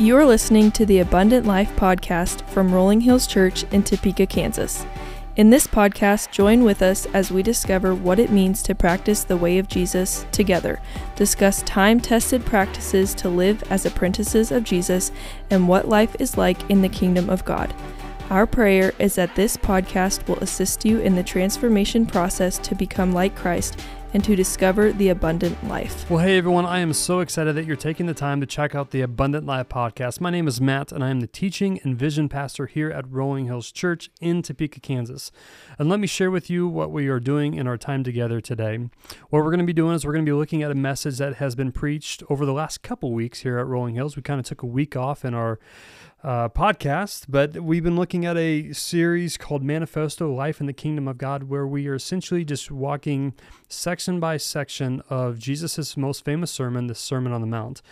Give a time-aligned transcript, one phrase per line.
[0.00, 4.86] You are listening to the Abundant Life podcast from Rolling Hills Church in Topeka, Kansas.
[5.34, 9.36] In this podcast, join with us as we discover what it means to practice the
[9.36, 10.80] way of Jesus together,
[11.16, 15.10] discuss time tested practices to live as apprentices of Jesus,
[15.50, 17.74] and what life is like in the kingdom of God.
[18.30, 23.12] Our prayer is that this podcast will assist you in the transformation process to become
[23.12, 23.80] like Christ
[24.14, 26.08] and to discover the abundant life.
[26.08, 28.90] Well, hey everyone, I am so excited that you're taking the time to check out
[28.90, 30.20] the Abundant Life podcast.
[30.20, 33.46] My name is Matt, and I am the teaching and vision pastor here at Rolling
[33.46, 35.30] Hills Church in Topeka, Kansas.
[35.78, 38.78] And let me share with you what we are doing in our time together today.
[39.28, 41.18] What we're going to be doing is we're going to be looking at a message
[41.18, 44.16] that has been preached over the last couple weeks here at Rolling Hills.
[44.16, 45.58] We kind of took a week off in our
[46.24, 51.06] uh, podcast, but we've been looking at a series called Manifesto Life in the Kingdom
[51.06, 53.34] of God, where we are essentially just walking
[53.68, 57.82] section by section of Jesus' most famous sermon, the Sermon on the Mount.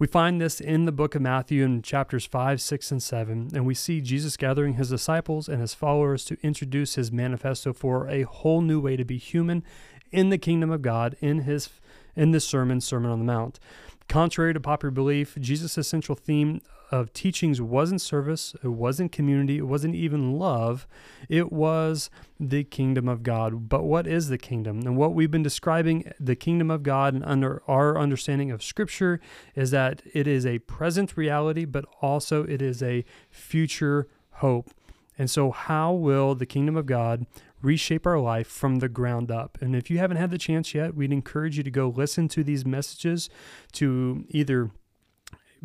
[0.00, 3.64] We find this in the book of Matthew in chapters 5, 6, and 7, and
[3.64, 8.22] we see Jesus gathering his disciples and his followers to introduce his manifesto for a
[8.22, 9.62] whole new way to be human
[10.10, 11.70] in the kingdom of God in his
[12.16, 13.60] in this sermon, Sermon on the Mount.
[14.08, 19.66] Contrary to popular belief, Jesus' central theme of teachings wasn't service, it wasn't community, it
[19.66, 20.86] wasn't even love,
[21.28, 23.68] it was the kingdom of God.
[23.68, 24.80] But what is the kingdom?
[24.80, 29.20] And what we've been describing the kingdom of God and under our understanding of scripture
[29.54, 34.70] is that it is a present reality, but also it is a future hope.
[35.18, 37.26] And so, how will the kingdom of God
[37.62, 39.56] reshape our life from the ground up?
[39.62, 42.44] And if you haven't had the chance yet, we'd encourage you to go listen to
[42.44, 43.30] these messages
[43.72, 44.70] to either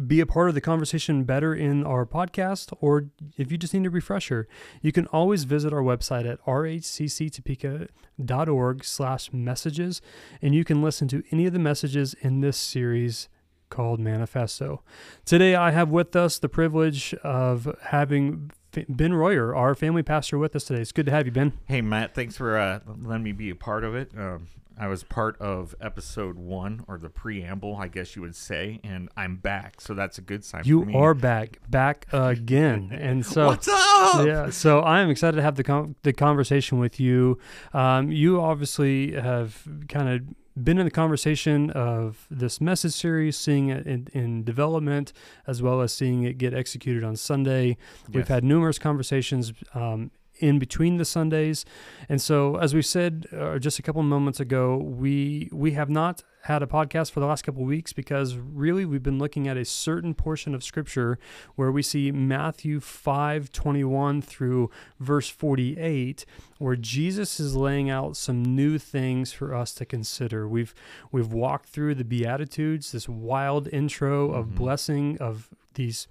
[0.07, 3.85] be a part of the conversation better in our podcast, or if you just need
[3.85, 4.47] a refresher,
[4.81, 10.01] you can always visit our website at rhcctopeka.org slash messages,
[10.41, 13.29] and you can listen to any of the messages in this series
[13.69, 14.83] called Manifesto.
[15.25, 18.51] Today, I have with us the privilege of having
[18.87, 20.81] Ben Royer, our family pastor, with us today.
[20.81, 21.53] It's good to have you, Ben.
[21.65, 22.13] Hey, Matt.
[22.13, 24.11] Thanks for uh, letting me be a part of it.
[24.17, 24.47] Um,
[24.81, 29.09] I was part of episode one or the preamble, I guess you would say, and
[29.15, 29.79] I'm back.
[29.79, 30.63] So that's a good sign.
[30.65, 34.25] You are back, back again, and so what's up?
[34.25, 37.37] Yeah, so I am excited to have the com- the conversation with you.
[37.73, 43.69] Um, you obviously have kind of been in the conversation of this message series, seeing
[43.69, 45.13] it in, in, development,
[45.45, 47.67] as well as seeing it get executed on Sunday.
[47.67, 47.77] Yes.
[48.13, 50.09] We've had numerous conversations um,
[50.41, 51.63] in between the Sundays.
[52.09, 56.23] And so, as we said uh, just a couple moments ago, we we have not
[56.45, 59.63] had a podcast for the last couple weeks because really we've been looking at a
[59.63, 61.19] certain portion of Scripture
[61.55, 64.69] where we see Matthew five twenty one through
[64.99, 66.25] verse forty eight,
[66.57, 70.47] where Jesus is laying out some new things for us to consider.
[70.47, 70.73] We've
[71.11, 74.37] we've walked through the Beatitudes, this wild intro mm-hmm.
[74.37, 76.07] of blessing of these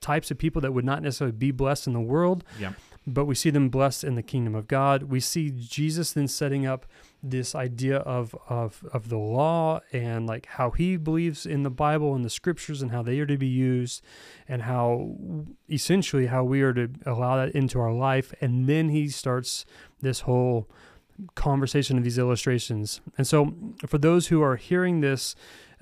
[0.00, 2.44] types of people that would not necessarily be blessed in the world.
[2.60, 2.74] Yeah
[3.06, 5.04] but we see them blessed in the kingdom of God.
[5.04, 6.86] We see Jesus then setting up
[7.22, 12.14] this idea of, of, of the law and like how he believes in the Bible
[12.14, 14.02] and the scriptures and how they are to be used
[14.48, 15.16] and how
[15.70, 18.34] essentially how we are to allow that into our life.
[18.40, 19.64] And then he starts
[20.00, 20.68] this whole
[21.34, 23.00] conversation of these illustrations.
[23.16, 23.54] And so
[23.86, 25.34] for those who are hearing this,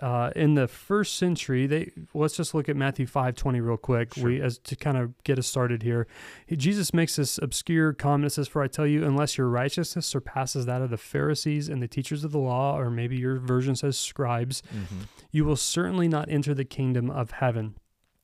[0.02, 4.14] uh, in the first century, they let's just look at Matthew five twenty real quick.
[4.14, 4.24] Sure.
[4.24, 6.08] We as to kind of get us started here.
[6.50, 8.32] Jesus makes this obscure comment.
[8.32, 11.88] Says, "For I tell you, unless your righteousness surpasses that of the Pharisees and the
[11.88, 15.02] teachers of the law, or maybe your version says scribes, mm-hmm.
[15.30, 17.76] you will certainly not enter the kingdom of heaven."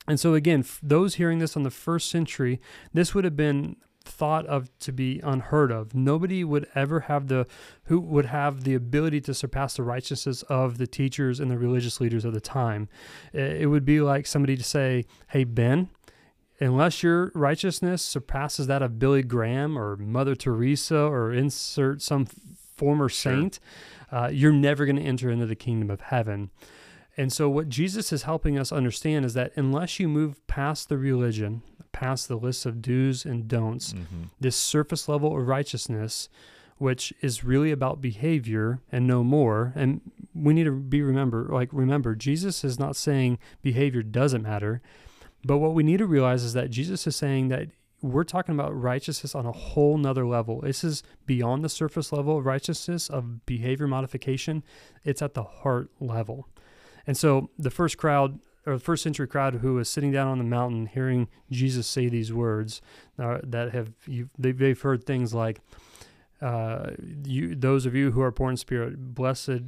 [0.09, 2.60] And so again, those hearing this on the first century,
[2.93, 3.77] this would have been
[4.09, 5.95] thought of to be unheard of.
[5.95, 7.47] Nobody would ever have the
[7.85, 12.01] who would have the ability to surpass the righteousness of the teachers and the religious
[12.01, 12.89] leaders of the time.
[13.33, 15.89] It would be like somebody to say, "Hey Ben,
[16.61, 23.09] unless your righteousness surpasses that of Billy Graham or Mother Teresa or insert some former
[23.09, 23.61] saint,
[24.11, 26.51] uh, you're never going to enter into the kingdom of heaven."
[27.19, 30.97] And so, what Jesus is helping us understand is that unless you move past the
[30.97, 34.25] religion, past the list of do's and don'ts, mm-hmm.
[34.39, 36.28] this surface level of righteousness,
[36.77, 39.72] which is really about behavior and no more.
[39.75, 40.01] And
[40.33, 44.81] we need to be remember, like remember, Jesus is not saying behavior doesn't matter,
[45.45, 47.66] but what we need to realize is that Jesus is saying that
[48.01, 50.60] we're talking about righteousness on a whole nother level.
[50.60, 54.63] This is beyond the surface level of righteousness of behavior modification.
[55.04, 56.47] It's at the heart level.
[57.09, 60.39] And so the first crowd or the first century crowd who was sitting down on
[60.39, 62.83] the mountain hearing Jesus say these words
[63.19, 65.60] uh, that have you they've heard things like
[66.43, 66.91] uh,
[67.25, 69.63] you those of you who are poor in spirit blessed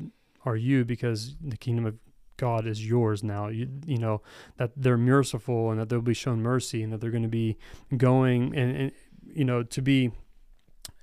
[0.44, 1.98] are you because the kingdom of
[2.40, 3.48] God is yours now.
[3.48, 4.22] You, you know
[4.56, 7.58] that they're merciful and that they'll be shown mercy and that they're going to be
[7.96, 8.92] going and, and
[9.26, 10.10] you know to be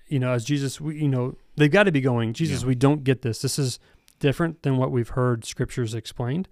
[0.07, 2.67] you know as Jesus we, you know they've got to be going Jesus Yeah.
[2.69, 3.79] we don't get this this is
[4.19, 6.47] different than what we've heard scriptures explained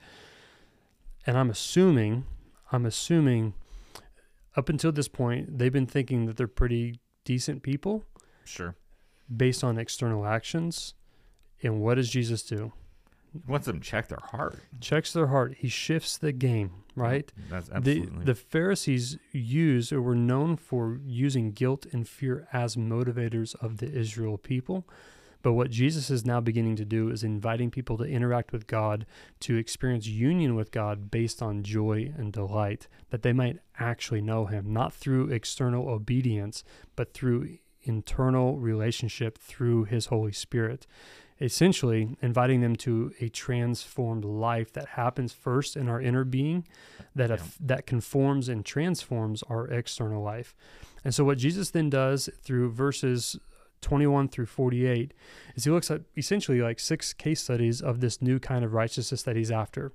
[1.25, 2.25] and I'm assuming
[2.71, 3.53] I'm assuming
[4.55, 8.03] up until this point they've been thinking that they're pretty decent people
[8.43, 8.75] Sure.
[9.35, 10.93] based on external actions
[11.63, 12.71] and what does Jesus do
[13.33, 14.59] He wants them to check their heart.
[14.79, 18.25] checks their heart he shifts the game right mm, That's the, absolutely.
[18.25, 23.91] the Pharisees used or were known for using guilt and fear as motivators of the
[23.91, 24.87] Israel people.
[25.45, 29.05] But what Jesus is now beginning to do is inviting people to interact with God,
[29.41, 34.47] to experience union with God based on joy and delight, that they might actually know
[34.47, 36.63] Him, not through external obedience,
[36.95, 40.87] but through internal relationship through His Holy Spirit.
[41.39, 46.65] Essentially, inviting them to a transformed life that happens first in our inner being,
[47.13, 47.35] that Yeah.
[47.35, 50.55] aff- that conforms and transforms our external life.
[51.03, 53.37] And so, what Jesus then does through verses
[53.85, 55.13] 21 through 48
[55.53, 59.21] is he looks at essentially like six case studies of this new kind of righteousness
[59.21, 59.91] that he's after.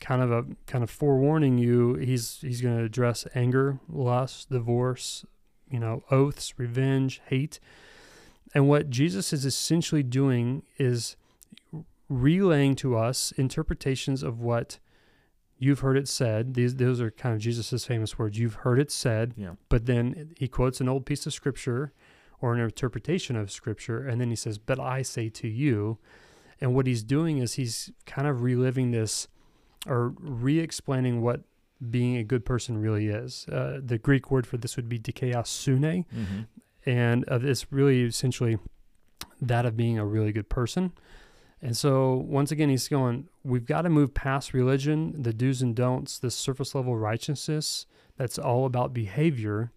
[0.00, 5.24] Kind of a kind of forewarning you, he's he's going to address anger, lust, divorce,
[5.70, 7.60] you know, oaths, revenge, hate.
[8.52, 11.16] And what Jesus is essentially doing is
[12.08, 14.80] relaying to us interpretations of what
[15.56, 16.54] you've heard it said.
[16.54, 18.40] These those are kind of Jesus's famous words.
[18.40, 19.52] You've heard it said, yeah.
[19.68, 21.92] but then he quotes an old piece of scripture
[22.40, 25.98] or an interpretation of scripture, and then he says, But I say to you.
[26.62, 29.28] And what he's doing is he's kind of reliving this
[29.86, 31.40] or re explaining what
[31.90, 33.46] being a good person really is.
[33.48, 36.40] Uh, the Greek word for this would be dikaiosune, hmm
[36.86, 38.58] and uh, it's really essentially
[39.40, 40.92] that of being a really good person.
[41.60, 43.28] And so once again, he's going.
[43.44, 47.84] We've got to move past religion, the do's and don'ts, this surface level righteousness
[48.16, 49.72] that's all about behavior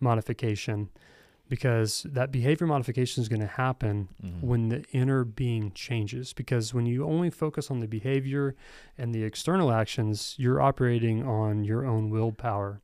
[0.00, 0.88] modification,
[1.50, 6.32] because that behavior modification is going to happen hmm when the inner being changes.
[6.32, 8.54] Because when you only focus on the behavior
[8.96, 12.80] and the external actions, you're operating on your own willpower.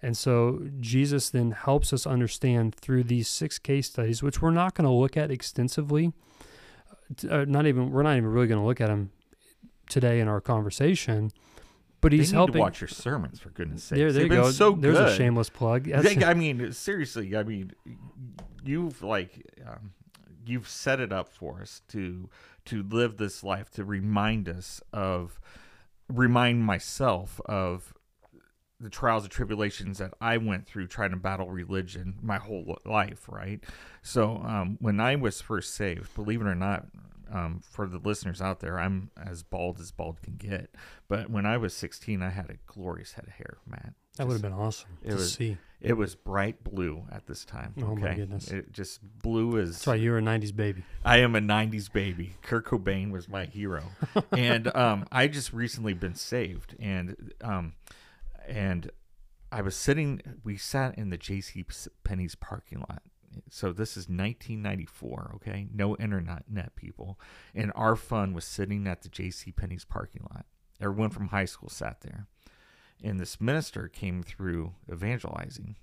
[0.00, 4.74] And so Jesus then helps us understand through these six case studies, which we're not
[4.74, 6.12] going to look at extensively.
[7.28, 9.10] Uh, not even we're not even really going to look at them
[9.88, 11.30] today in our conversation.
[12.00, 12.54] But he's need helping.
[12.54, 13.98] to watch your sermons for goodness sake.
[13.98, 14.42] there, there They've go.
[14.44, 15.08] been so There's good.
[15.08, 15.84] a shameless plug.
[15.84, 17.34] They- I mean, seriously.
[17.36, 17.72] I mean,
[18.64, 19.92] you've like um,
[20.44, 22.28] you've set it up for us to
[22.66, 25.40] to live this life to remind us of
[26.08, 27.92] remind myself of
[28.78, 33.26] the trials and tribulations that I went through trying to battle religion my whole life,
[33.28, 33.64] right?
[34.02, 36.86] So um, when I was first saved, believe it or not,
[37.32, 40.74] um, for the listeners out there, I'm as bald as bald can get.
[41.08, 43.94] But when I was 16, I had a glorious head of hair, Matt.
[44.16, 45.56] that would have been awesome it to was- see.
[45.78, 47.74] It was bright blue at this time.
[47.82, 48.16] Oh, my okay?
[48.16, 48.48] goodness.
[48.50, 50.00] It just blue as That's right.
[50.00, 50.82] You're a '90s baby.
[51.04, 52.34] I am a '90s baby.
[52.40, 53.82] Kurt Cobain was my hero,
[54.32, 57.74] and um, I just recently been saved, and um,
[58.48, 58.90] and
[59.52, 60.22] I was sitting.
[60.42, 61.64] We sat in the J.C.
[62.04, 63.02] Penney's parking lot.
[63.50, 65.32] So this is 1994.
[65.36, 67.18] Okay, no internet net people,
[67.54, 69.52] and our fun was sitting at the J.C.
[69.52, 70.46] Penney's parking lot.
[70.80, 72.26] Everyone from high school sat there,
[73.02, 75.76] and this minister came through evangelizing,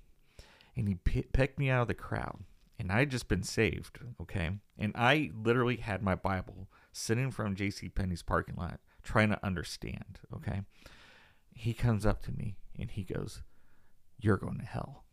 [0.76, 2.44] and he pi picked me out of the crowd
[2.78, 4.50] and I had just been saved, okay?
[4.78, 7.88] And I literally had my Bible sitting from J.C.
[7.88, 10.62] Penney's parking lot trying to understand, okay?
[11.54, 13.42] He comes up to me and he goes,
[14.18, 15.04] "You're going to hell."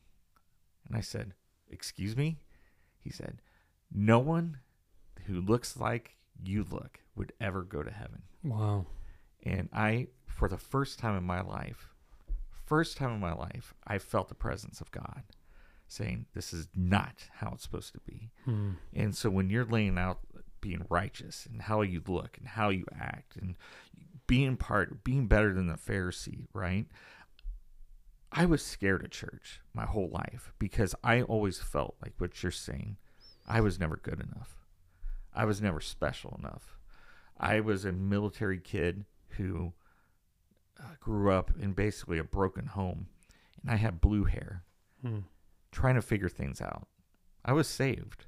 [0.87, 1.33] And I said,
[1.71, 2.39] "Excuse me?"
[2.99, 3.41] He said,
[3.91, 4.59] "No one
[5.25, 8.85] who looks like you look would ever go to heaven." Wow.
[9.43, 11.89] And I for the first time in my life,
[12.65, 15.23] first time in my life, I felt the presence of God
[15.91, 18.31] saying, This is not how it's supposed to be.
[18.45, 18.71] Hmm.
[18.93, 20.19] And so when you're laying out
[20.61, 23.55] being righteous and how you look and how you act and
[24.25, 26.85] being part, being better than the Pharisee, right?
[28.31, 32.51] I was scared of church my whole life because I always felt like what you're
[32.51, 32.97] saying.
[33.47, 34.55] I was never good enough.
[35.33, 36.77] I was never special enough.
[37.37, 39.05] I was a military kid
[39.37, 39.73] who
[40.79, 43.07] uh, grew up in basically a broken home,
[43.61, 44.63] and I had blue hair
[45.01, 45.19] Hmm.
[45.71, 46.87] trying to figure things out.
[47.43, 48.25] I was saved.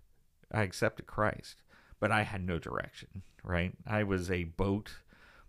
[0.51, 1.61] I accepted Christ,
[1.99, 3.73] but I had no direction, right?
[3.85, 4.93] I was a boat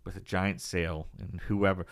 [0.03, 1.87] with a giant sail, and whoever,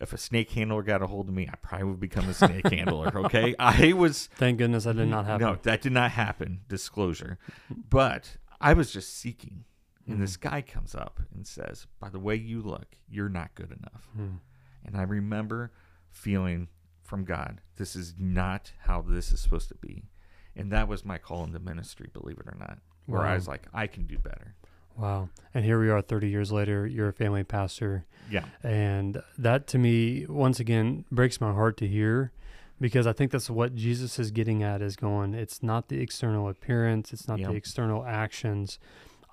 [0.00, 2.68] if a snake handler got a hold of me, I probably would become a snake
[2.68, 3.54] handler, okay?
[3.58, 5.46] I was, Thank goodness that did not happen.
[5.46, 7.38] no, that did not happen, disclosure.
[7.90, 9.64] But I was just seeking.
[10.06, 10.48] And this hmm.
[10.48, 14.08] guy comes up and says, By the way you look, you're not good enough.
[14.14, 14.36] Hmm.
[14.84, 15.72] And I remember
[16.10, 16.68] feeling
[17.02, 20.04] from God, this is not how this is supposed to be.
[20.56, 23.66] And that was my call into ministry, believe it or not, where I was like,
[23.72, 24.54] I can do better.
[24.96, 25.28] Wow.
[25.52, 26.86] And here we are 30 years later.
[26.86, 28.04] You're a family pastor.
[28.30, 28.44] Yeah.
[28.62, 32.32] And that to me, once again, breaks my heart to hear
[32.80, 36.48] because I think that's what Jesus is getting at is going, it's not the external
[36.48, 38.78] appearance, it's not the external actions.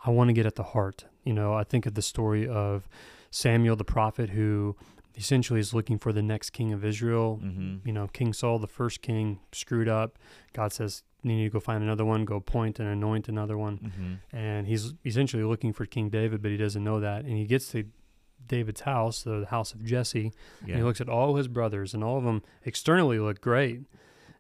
[0.06, 1.06] I want to get at the heart.
[1.24, 2.88] You know, I think of the story of
[3.30, 4.76] Samuel the prophet who
[5.16, 7.40] essentially is looking for the next king of Israel.
[7.44, 7.88] Mm-hmm.
[7.88, 10.18] You know, King Saul, the first king, screwed up.
[10.54, 12.40] God says, You need to go find another one, go
[12.80, 14.36] and anoint another one Mm-hmm.
[14.36, 17.26] and he's essentially looking for King David, but he doesn't know that.
[17.26, 17.86] And he gets to
[18.48, 22.18] David's house, the house of Jesse, and he looks at all his brothers, and all
[22.18, 23.82] of them externally look great.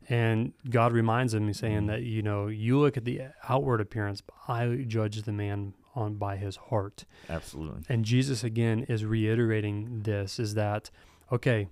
[0.09, 1.87] And God reminds him, he's saying Mhm.
[1.87, 6.15] that you know you look at the outward appearance, but I judge the man on
[6.15, 7.05] by his heart.
[7.29, 7.83] Absolutely.
[7.89, 10.89] And Jesus again is reiterating this: is that
[11.31, 11.67] okay?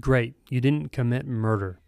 [0.00, 1.80] Great, you didn't commit murder,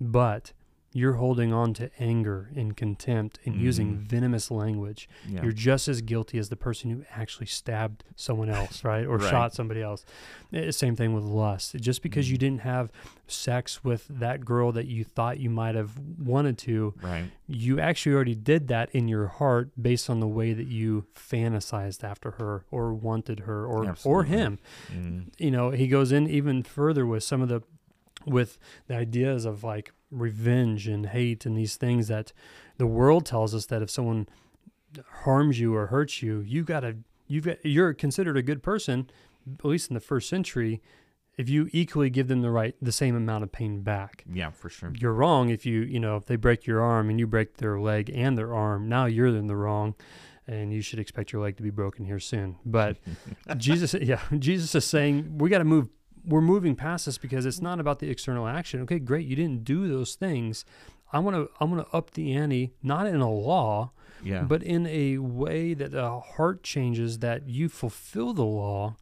[0.00, 0.52] but
[0.98, 4.02] you're holding on to anger and contempt and using Mhm.
[4.08, 5.08] venomous language.
[5.28, 5.42] Yeah.
[5.42, 9.06] You're just as guilty as the person who actually stabbed someone else, right?
[9.06, 9.30] Or Right.
[9.30, 10.04] shot somebody else.
[10.52, 11.76] Eh, Same thing with lust.
[11.76, 12.40] Just because you Mhm.
[12.40, 12.90] didn't have
[13.26, 17.30] sex with that girl that you thought you might have wanted to, right.
[17.46, 22.02] you actually already did that in your heart based on the way that you fantasized
[22.02, 24.58] after her or wanted her or or him.
[24.92, 25.28] Mm.
[25.38, 27.62] You know, he goes in even further with some of the
[28.26, 32.32] with the ideas of like revenge and hate and these things that
[32.78, 34.28] the world tells us that if someone
[35.22, 36.96] harms you or hurts you, you gotta
[37.26, 39.10] you've got you're considered a good person,
[39.58, 40.80] at least in the first century,
[41.36, 44.24] if you equally give them the right the same amount of pain back.
[44.30, 44.92] Yeah, for sure.
[44.98, 47.78] You're wrong if you you know if they break your arm and you break their
[47.78, 48.88] leg and their arm.
[48.88, 49.94] Now you're in the wrong,
[50.46, 52.56] and you should expect your leg to be broken here soon.
[52.64, 52.96] But
[53.56, 55.88] Jesus, yeah, Jesus is saying we got to move.
[56.28, 58.80] We're moving past this because it's not about the external action.
[58.82, 60.64] Okay, great, you didn't do those things.
[61.12, 61.50] I want to.
[61.60, 63.92] I'm going to up the ante, not in a law,
[64.22, 64.42] Yeah.
[64.42, 68.96] but in a way that the heart changes, that you fulfill the law,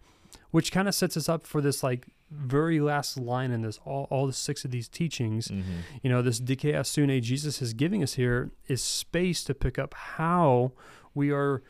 [0.53, 4.07] which kind of sets us up for this like very last line in this all,
[4.11, 5.63] all the six of these teachings Mhm.
[6.03, 10.73] you know this dikaiosune jesus is giving us here is space to pick up how
[11.15, 11.63] we are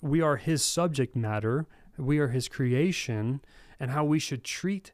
[0.00, 1.66] we are his subject matter
[1.98, 3.40] we are his creation
[3.80, 4.92] and how we should treat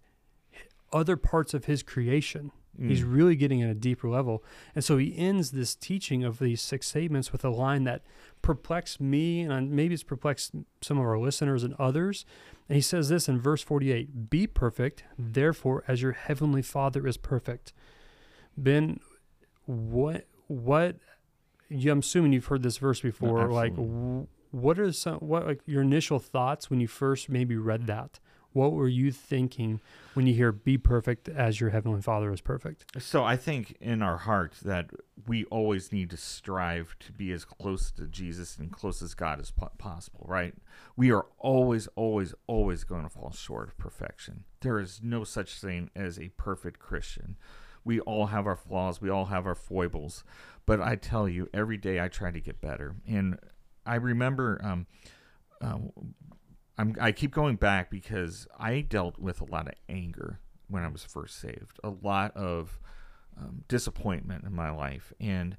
[0.92, 3.14] other parts of his creation he's Mm.
[3.14, 4.42] really getting at a deeper level
[4.74, 8.02] and so he ends this teaching of these six statements with a line that
[8.40, 12.24] perplexed me and maybe it's perplexed some of our listeners and others
[12.70, 17.18] and he says this in verse 48 Be perfect, therefore, as your heavenly Father is
[17.18, 17.74] perfect.
[18.56, 19.00] Ben,
[19.66, 20.96] what, what,
[21.70, 23.50] I'm assuming you've heard this verse before.
[23.52, 23.74] like,
[24.50, 28.20] what are some, what, like, your initial thoughts when you first maybe read that?
[28.52, 29.80] What were you thinking
[30.14, 32.84] when you hear be perfect as your heavenly Father is perfect?
[33.02, 34.90] So I think in our heart that
[35.26, 39.40] we always need to strive to be as close to Jesus and close as God
[39.40, 40.54] as po- possible, right?
[40.96, 44.44] We are always, always, always going to fall short of perfection.
[44.60, 47.36] There is no such thing as a perfect Christian.
[47.84, 50.22] We all have our flaws, we all have our foibles,
[50.66, 52.94] but I tell you, every day I try to get better.
[53.08, 53.38] And
[53.84, 54.86] I remember um,
[55.60, 55.78] uh,
[56.78, 60.88] I'm, I keep going back because I dealt with a lot of anger when I
[60.88, 62.78] was first saved, a lot of
[63.38, 65.12] um, disappointment in my life.
[65.20, 65.56] And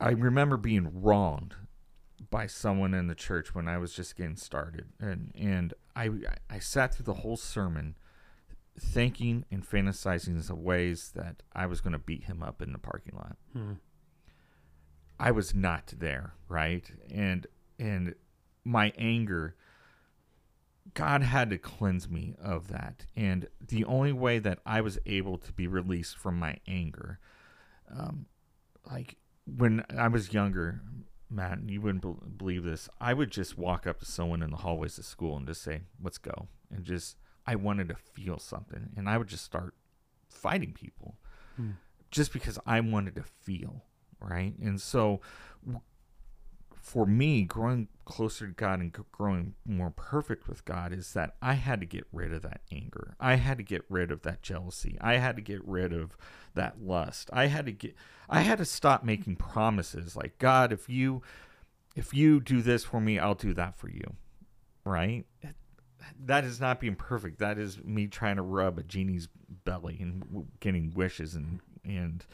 [0.00, 1.54] I remember being wronged
[2.30, 4.86] by someone in the church when I was just getting started.
[4.98, 6.10] And, and I,
[6.48, 7.96] I sat through the whole sermon
[8.78, 12.78] thinking and fantasizing of ways that I was going to beat him up in the
[12.78, 13.36] parking lot.
[13.52, 13.72] Hmm.
[15.18, 16.90] I was not there, right?
[17.12, 17.46] And
[17.78, 18.14] and
[18.64, 19.54] my anger
[20.94, 23.06] God had to cleanse me of that.
[23.16, 27.18] And the only way that I was able to be released from my anger
[27.94, 28.26] um
[28.90, 29.16] like
[29.46, 30.80] when I was younger,
[31.28, 32.88] Matt, you wouldn't bel believe this.
[33.00, 35.82] I would just walk up to someone in the hallways of school and just say,
[36.02, 37.16] "Let's go." And just
[37.46, 39.74] I wanted to feel something, and I would just start
[40.28, 41.16] fighting people
[41.56, 41.72] Hmm.
[42.10, 43.84] just because I wanted to feel,
[44.20, 44.56] right?
[44.58, 45.20] And so
[46.80, 51.54] for me, growing closer to God and growing more perfect with God is that I
[51.54, 53.14] had to get rid of that anger.
[53.20, 54.96] I had to get rid of that jealousy.
[55.00, 56.16] I had to get rid of
[56.54, 57.30] that lust.
[57.32, 57.94] I had to get
[58.28, 61.22] I had to stop making promises like God, if you
[61.94, 64.14] if you do this for me, I'll do that for you.
[64.84, 65.26] Right?
[66.18, 67.38] That is not being perfect.
[67.38, 69.28] That is me trying to rub a genie's
[69.64, 72.24] belly and getting wishes and and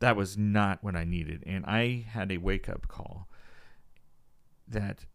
[0.00, 1.42] that was not what I needed.
[1.46, 3.28] And I had a wake up call
[4.68, 5.06] that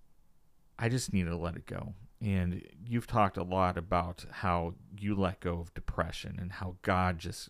[0.77, 1.93] I just need to let it go.
[2.21, 7.19] And you've talked a lot about how you let go of depression and how God
[7.19, 7.49] just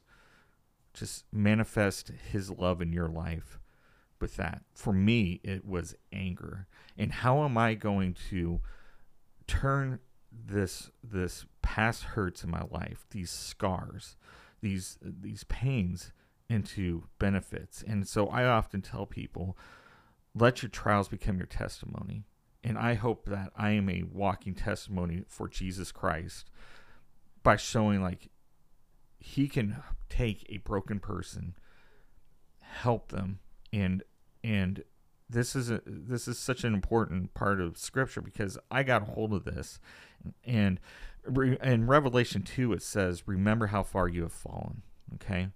[0.93, 3.59] just manifest his love in your life
[4.21, 4.61] with that.
[4.73, 6.67] For me, it was anger.
[6.97, 8.61] And how am I going to
[9.47, 9.99] turn
[10.31, 14.15] this this past hurts in my life, these scars,
[14.61, 16.11] these these pains
[16.49, 17.83] into benefits?
[17.85, 19.57] And so I often tell people,
[20.35, 22.23] let your trials become your testimony.
[22.63, 26.49] And I hope that I am a walking testimony for Jesus Christ
[27.43, 28.29] by showing like
[29.19, 31.55] he can take a broken person,
[32.61, 33.39] help them,
[33.71, 34.03] and
[34.43, 34.83] and
[35.29, 39.11] this is a, this is such an important part of scripture because I got a
[39.11, 39.79] hold of this,
[40.45, 40.79] and
[41.61, 44.83] in Revelation two it says, "Remember how far you have fallen."
[45.15, 45.49] Okay,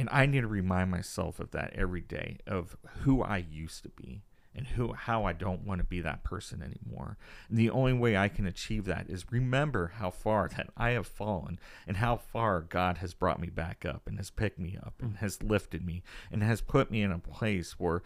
[0.00, 3.90] and I need to remind myself of that every day of who I used to
[3.90, 4.22] be
[4.54, 7.18] and who how I don't want to be that person anymore.
[7.50, 11.06] And the only way I can achieve that is remember how far that I have
[11.06, 14.94] fallen and how far God has brought me back up and has picked me up
[15.02, 15.18] and mm.
[15.18, 16.02] has lifted me
[16.32, 18.02] and has put me in a place where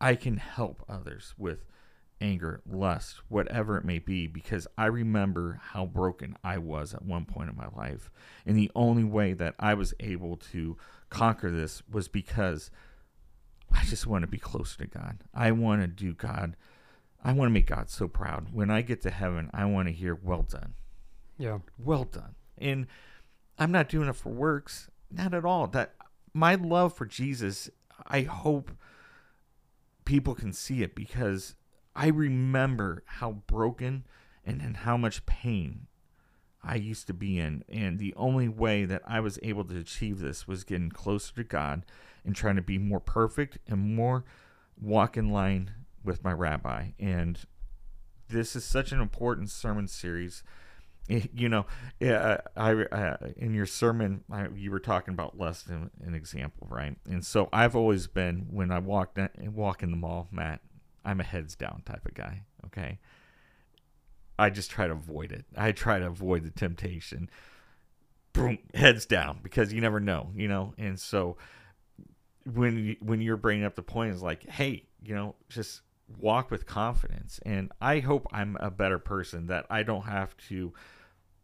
[0.00, 1.66] I can help others with
[2.18, 7.26] anger, lust, whatever it may be, because I remember how broken I was at one
[7.26, 8.10] point in my life.
[8.46, 10.78] And the only way that I was able to
[11.10, 12.70] conquer this was because
[13.72, 15.24] I just want to be closer to God.
[15.34, 16.56] I want to do God.
[17.22, 18.48] I want to make God so proud.
[18.52, 20.74] When I get to heaven, I want to hear, well done.
[21.38, 21.58] Yeah.
[21.78, 22.34] Well done.
[22.58, 22.86] And
[23.58, 24.88] I'm not doing it for works.
[25.10, 25.66] Not at all.
[25.66, 25.94] That
[26.32, 27.70] my love for Jesus,
[28.06, 28.70] I hope
[30.04, 31.54] people can see it because
[31.94, 34.04] I remember how broken
[34.44, 35.86] and, and how much pain
[36.66, 37.64] I used to be in.
[37.68, 41.44] And the only way that I was able to achieve this was getting closer to
[41.44, 41.86] God
[42.24, 44.24] and trying to be more perfect and more
[44.80, 45.70] walk in line
[46.04, 46.88] with my rabbi.
[46.98, 47.38] And
[48.28, 50.42] this is such an important sermon series.
[51.08, 51.66] Eh, you know,
[52.02, 56.66] I, I uh, in your sermon I, you were talking about lust in an example,
[56.68, 56.96] right?
[57.08, 60.60] And so I've always been when I walk walk in the mall, Matt.
[61.04, 62.42] I'm a heads down type of guy.
[62.66, 62.98] Okay,
[64.38, 65.44] I just try to avoid it.
[65.56, 67.30] I try to avoid the temptation.
[68.32, 70.74] Boom, heads down because you never know, you know.
[70.76, 71.36] And so
[72.52, 75.80] when you, when you're bringing up the point is like, hey, you know, just
[76.18, 77.40] walk with confidence.
[77.44, 80.72] And I hope I'm a better person that I don't have to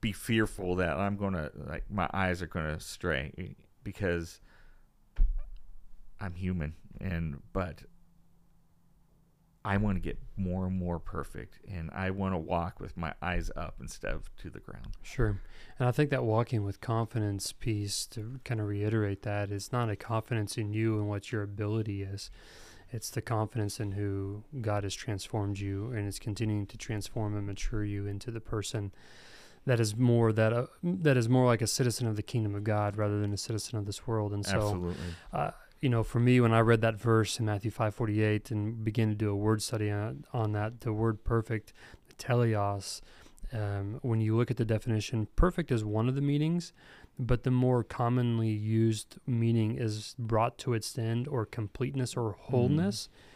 [0.02, 4.40] be fearful that I'm to like my eyes are to stray because
[6.20, 7.82] I'm human and but
[9.64, 13.14] I want to get more and more perfect and I want to walk with my
[13.22, 14.88] eyes up instead of to the ground.
[15.02, 15.40] Sure.
[15.78, 19.88] And I think that walking with confidence piece to kind of reiterate that is not
[19.88, 22.30] a confidence in you and what your ability is.
[22.90, 27.46] It's the confidence in who God has transformed you and is continuing to transform and
[27.46, 28.92] mature you into the person
[29.64, 32.64] that is more that uh, that is more like a citizen of the kingdom of
[32.64, 34.32] God rather than a citizen of this world.
[34.32, 34.96] And so, Absolutely.
[35.32, 35.50] Uh,
[35.82, 39.14] you know, for me, when I read that verse in Matthew 5:48 and began to
[39.16, 41.72] do a word study on, on that, the word perfect,
[42.16, 43.00] teleos,
[43.52, 46.72] um, when you look at the definition, perfect is one of the meanings,
[47.18, 53.08] but the more commonly used meaning is brought to its end or completeness or wholeness.
[53.08, 53.28] Mm.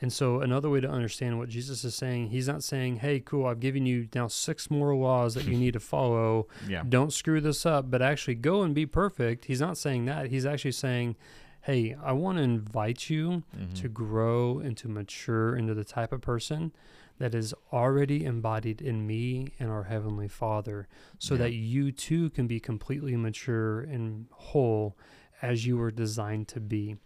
[0.00, 3.46] And so, another way to understand what Jesus is saying, he's not saying, Hey, cool,
[3.46, 6.48] I've given you now six more laws that you need to follow.
[6.66, 6.82] yeah.
[6.88, 9.44] Don't screw this up, but actually go and be perfect.
[9.44, 10.30] He's not saying that.
[10.30, 11.16] He's actually saying,
[11.64, 13.72] hey, I want to invite you mm-hmm.
[13.72, 16.72] to grow and to mature into the type of person
[17.18, 21.38] that is already embodied in me and our Heavenly Father, so yeah.
[21.38, 24.98] that you too can be completely mature and whole
[25.40, 26.96] as you were designed to be.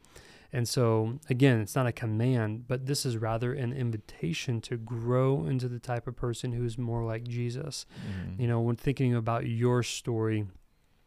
[0.53, 5.45] And so, again, it's not a command, but this is rather an invitation to grow
[5.45, 7.87] into the type of person who's more like Jesus.
[7.95, 8.43] Mm-hmm.
[8.43, 10.47] You know, when thinking about your story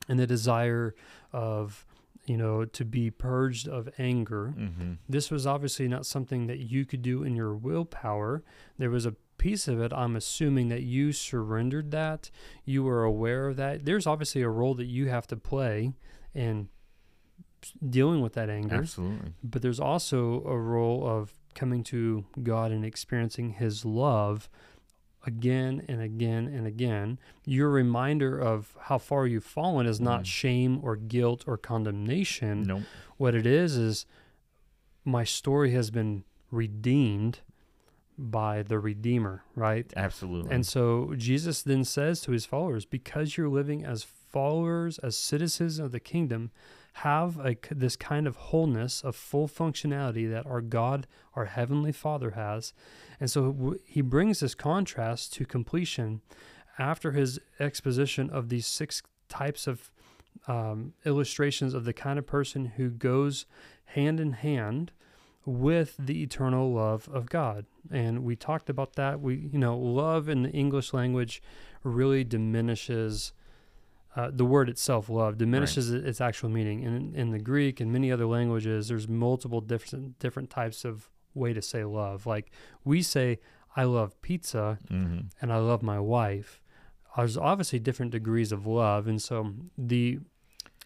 [0.08, 0.96] and the desire
[1.34, 1.86] of
[2.32, 4.54] you know, to be purged of anger.
[4.58, 4.94] Mm-hmm.
[5.10, 8.41] This was obviously not something that you could do in your willpower.
[8.78, 12.32] There was a piece of it, I'm assuming that you surrendered that,
[12.63, 13.84] you were aware of that.
[13.84, 15.91] There's obviously a role that you have to play
[16.34, 16.70] in
[17.89, 18.76] dealing with that anger.
[18.76, 19.34] Absolutely.
[19.44, 24.50] But there's also a role of coming to God and experiencing His love
[25.26, 27.20] again and again and again.
[27.46, 30.26] Your reminder of how far you've fallen is not mm.
[30.26, 32.64] shame or guilt or condemnation.
[32.64, 32.82] Nope.
[33.18, 34.06] What it is is
[35.06, 37.40] my story has been redeemed
[38.18, 39.92] by the Redeemer, right?
[39.96, 40.52] Absolutely.
[40.52, 45.80] And so Jesus then says to his followers, because you're living as followers, as citizens
[45.80, 46.52] of the kingdom,
[46.93, 52.32] have a, this kind of wholeness of full functionality that our God, our Heavenly Father,
[52.32, 52.73] has.
[53.19, 56.21] And so he brings this contrast to completion
[56.77, 59.91] after his exposition of these six types of
[60.47, 63.45] um, illustrations of the kind of person who goes
[63.86, 64.91] hand in hand
[65.45, 67.65] with the eternal love of God.
[67.89, 69.19] And we talked about that.
[69.19, 71.41] We, you know, love in the English language
[71.84, 73.34] really diminishes
[74.15, 76.04] uh, the word itself, love, diminishes right.
[76.04, 76.84] its actual meaning.
[76.84, 81.54] In, in the Greek and many other languages, there's multiple different different types of way
[81.54, 82.26] to say love.
[82.26, 82.52] Like
[82.84, 83.39] we say,
[83.76, 85.28] I love pizza mm-hmm.
[85.41, 86.62] and I love my wife.
[87.15, 90.19] There's obviously different degrees of love, and so the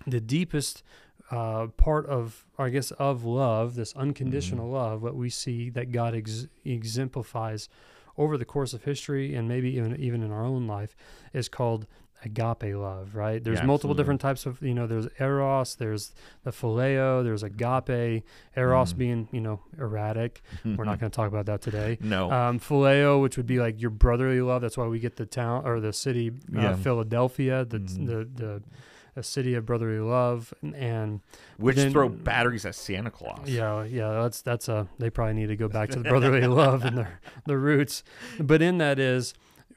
[0.06, 0.84] the deepest
[1.32, 4.76] uh, part of, I guess, of love, this unconditional mm-hmm.
[4.76, 7.70] love, what we see that God ex- exemplifies
[8.18, 10.96] over the course of history and maybe even even in our own life,
[11.34, 11.88] is called
[12.26, 13.44] agape love, right?
[13.44, 18.24] There's yeah, multiple different types of, you know, there's eros, there's the phileo, there's agape,
[18.56, 18.98] eros mm.
[18.98, 20.42] being, you know, erratic.
[20.66, 21.98] We're not going to talk about that today.
[22.02, 22.32] No.
[22.32, 24.62] Um, phileo, which would be like your brotherly love.
[24.62, 26.76] That's why we get the town or the city, uh, yeah.
[26.76, 28.06] Philadelphia, the, mm.
[28.06, 28.64] the, the,
[29.18, 31.22] a city of brotherly love and
[31.58, 33.48] which then, throw batteries at Santa Claus.
[33.48, 36.84] Yeah, yeah, that's that's a they probably need to go back to the brotherly love
[36.84, 38.04] and their the roots.
[38.40, 39.34] But in that is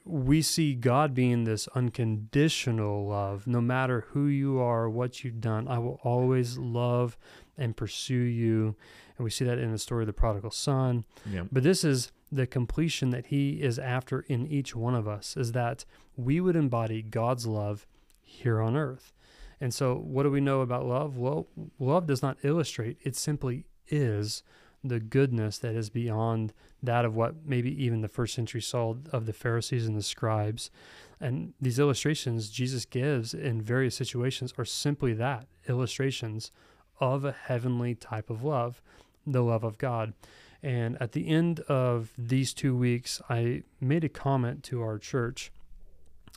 [0.09, 3.45] we see God being this unconditional love.
[3.45, 7.17] No matter who you are, what you've done, I will always love
[7.57, 8.75] and pursue you.
[9.17, 11.05] And we see that in the story of the prodigal son.
[11.29, 11.43] Yeah.
[11.51, 15.51] But this is the completion that he is after in each one of us is
[15.51, 17.85] that we would embody God's love
[18.21, 19.13] here on earth.
[19.61, 21.17] And so, what do we know about love?
[21.17, 21.47] Well,
[21.79, 24.43] love does not illustrate, it simply is
[24.83, 29.25] the goodness that is beyond that of what maybe even the first century saw of
[29.25, 30.71] the Pharisees and the scribes.
[31.19, 36.51] And these illustrations Jesus gives in various situations are simply that illustrations
[36.99, 38.81] of a heavenly type of love,
[39.25, 40.13] the love of God.
[40.61, 45.51] And at the end of these two weeks, I made a comment to our church,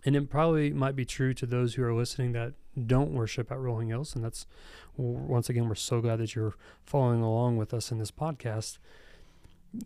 [0.05, 2.55] and it probably might be true to those who are listening that
[2.87, 4.15] don't worship at Rolling Hills.
[4.15, 4.47] And that's
[4.97, 8.79] once again, we're so glad that you're following along with us in this podcast.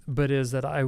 [0.07, 0.85] But is that I,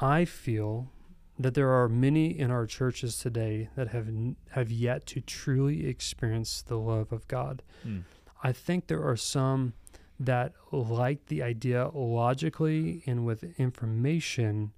[0.00, 0.90] I feel
[1.38, 4.08] that there are many in our churches today that have
[4.50, 7.62] have yet to truly experience the love of God.
[7.86, 8.02] Mm.
[8.42, 9.72] I think there are some
[10.18, 14.72] that like the idea logically and with information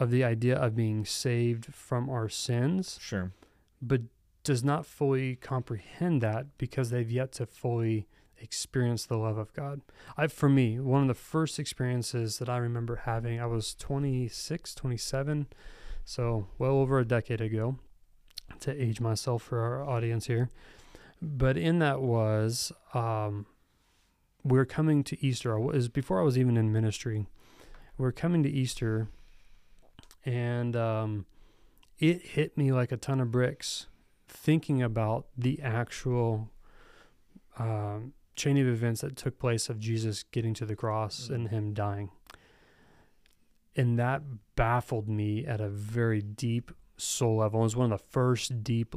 [0.00, 2.98] of the idea of being saved from our sins.
[3.00, 3.32] Sure.
[3.80, 4.02] But
[4.42, 8.08] does not fully comprehend that because they've yet to fully
[8.40, 9.80] experience the love of God.
[10.16, 14.74] I for me, one of the first experiences that I remember having, I was 26,
[14.74, 15.46] 27,
[16.04, 17.78] so well over a decade ago
[18.60, 20.48] to age myself for our audience here.
[21.20, 23.46] But in that was um,
[24.44, 25.52] we are coming to Easter.
[25.54, 27.26] It was before I was even in ministry.
[27.96, 29.08] We are coming to Easter,
[30.24, 31.26] and um,
[31.98, 33.86] it hit me like a ton of bricks
[34.28, 36.50] thinking about the actual
[37.58, 41.34] um, chain of events that took place of Jesus getting to the cross mm-hmm.
[41.34, 42.10] and him dying.
[43.76, 44.22] And that
[44.56, 47.60] baffled me at a very deep soul level.
[47.60, 48.94] It was one of the first deep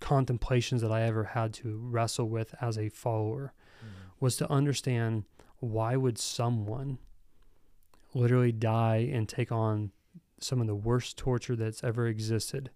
[0.00, 4.08] contemplations that I ever had to wrestle with as a follower mm-hmm.
[4.20, 5.24] was to understand
[5.60, 6.98] why would someone
[8.14, 9.92] literally die and take on
[10.40, 12.70] some of the worst torture that's ever existed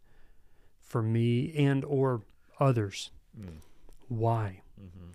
[0.81, 2.23] for me and or
[2.61, 3.11] others.
[3.39, 3.59] Mm.
[4.09, 4.63] Why?
[4.81, 5.11] Mm-hmm.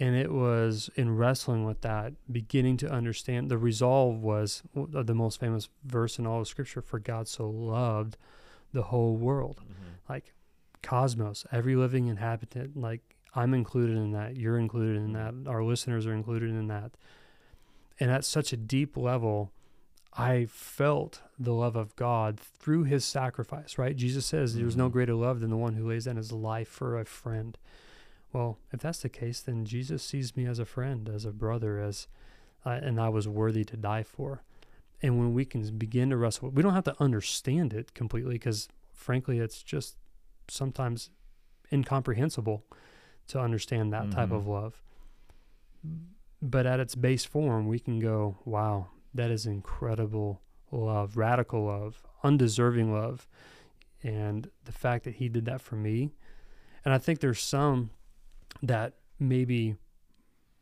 [0.00, 3.50] And it was in wrestling with that, beginning to understand.
[3.50, 8.16] The resolve was the most famous verse in all of Scripture: "For God so loved
[8.72, 10.12] the whole world, mm-hmm.
[10.12, 10.34] like
[10.82, 12.76] cosmos, every living inhabitant.
[12.76, 13.00] Like
[13.34, 14.36] I'm included in that.
[14.36, 15.34] You're included in that.
[15.46, 16.92] Our listeners are included in that.
[18.00, 19.52] And at such a deep level,
[20.12, 23.96] I felt the love of God through his sacrifice, right?
[23.96, 24.92] Jesus says there's no mm-hmm.
[24.92, 27.58] greater love than the one who lays down his life for a friend.
[28.32, 31.78] Well, if that's the case, then Jesus sees me as a friend, as a brother,
[31.80, 32.08] as
[32.66, 34.42] uh, and I was worthy to die for.
[35.00, 38.68] And when we can begin to wrestle, we don't have to understand it completely because,
[38.92, 39.96] frankly, it's just
[40.48, 41.10] sometimes
[41.72, 42.64] incomprehensible
[43.28, 44.12] to understand that mm-hmm.
[44.12, 44.82] type of love.
[46.42, 52.02] But at its base form, we can go, wow, that is incredible love, radical love,
[52.22, 53.28] undeserving love.
[54.02, 56.12] And the fact that he did that for me.
[56.84, 57.90] And I think there's some
[58.62, 59.76] that maybe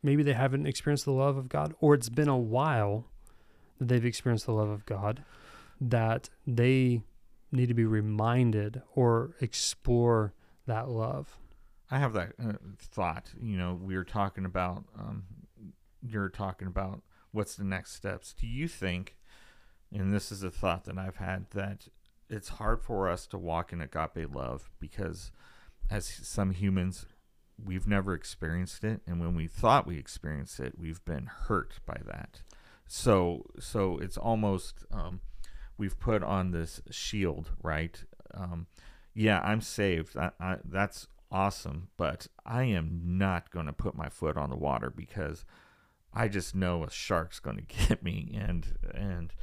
[0.03, 3.05] maybe they haven't experienced the love of God or it's been a while
[3.79, 5.23] that they've experienced the love of God
[5.79, 7.01] that they
[7.51, 10.33] need to be reminded or explore
[10.65, 11.37] that love.
[11.89, 13.31] I have that uh, thought.
[13.39, 14.83] You know, we were talking about.
[14.97, 15.23] Um,
[16.01, 18.33] you're talking about what's the next steps.
[18.33, 19.15] Do you think?
[19.91, 21.87] And this is a thought that I've had that
[22.29, 25.31] it's hard for us to walk in agape love because,
[25.89, 27.05] as some humans,
[27.63, 31.99] we've never experienced it, and when we thought we experienced it, we've been hurt by
[32.05, 32.41] that.
[32.87, 35.21] So, so it's almost um,
[35.77, 38.03] we've put on this shield, right?
[38.33, 38.67] Um,
[39.13, 40.15] yeah, I'm saved.
[40.17, 44.55] I, I, that's awesome, but I am not going to put my foot on the
[44.55, 45.43] water because
[46.13, 48.37] I just know a shark's going to get me.
[48.39, 49.33] And and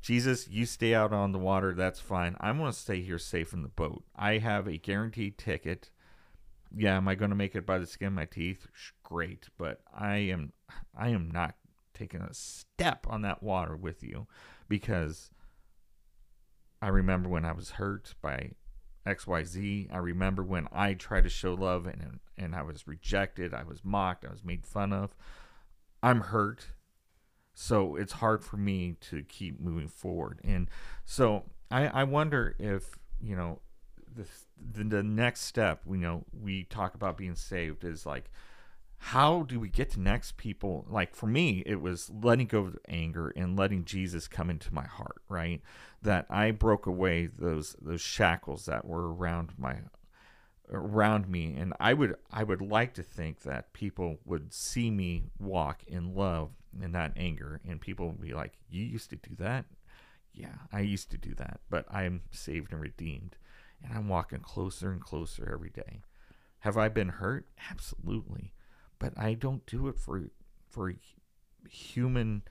[0.00, 1.72] Jesus, you stay out on the water.
[1.74, 2.36] That's fine.
[2.38, 4.04] I'm going to stay here safe in the boat.
[4.14, 5.90] I have a guaranteed ticket.
[6.76, 8.66] Yeah, am I going to make it by the skin of my teeth?
[9.02, 10.52] Great, but I am
[10.96, 11.54] I am not
[11.92, 14.26] taking a step on that water with you
[14.68, 15.30] because
[16.82, 18.50] I remember when I was hurt by
[19.06, 19.92] XYZ.
[19.92, 23.84] I remember when I tried to show love and and I was rejected, I was
[23.84, 25.14] mocked, I was made fun of.
[26.02, 26.66] I'm hurt.
[27.54, 30.40] So it's hard for me to keep moving forward.
[30.42, 30.68] And
[31.04, 33.60] so I, I wonder if, you know,
[34.12, 38.30] the, the, the next step, you know, we talk about being saved is like,
[39.08, 40.86] how do we get to next people?
[40.88, 44.86] Like for me it was letting go of anger and letting jesus come into my
[44.86, 45.60] heart right?
[46.00, 49.76] That i broke away those those shackles that were around my
[50.70, 51.54] around me.
[51.54, 56.14] And i would i would like to think that people would see me walk in
[56.14, 59.66] love and not anger and people would be like you used to do that?
[60.32, 63.36] Yeah i used to do that but i'm saved and redeemed
[63.84, 66.00] and i'm walking closer and closer every day
[66.60, 68.52] have i been hurt absolutely
[69.04, 70.30] but I don't do it for
[70.70, 70.94] for
[71.68, 72.42] human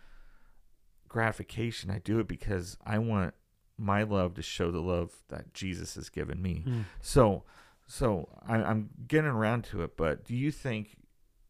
[1.07, 1.89] gratification.
[1.89, 3.33] I do it because I want
[3.77, 6.63] my love to show the love that Jesus has given me.
[6.65, 6.85] Mm.
[7.01, 7.43] So,
[7.87, 9.97] so I, I'm getting around to it.
[9.97, 10.95] But do you think,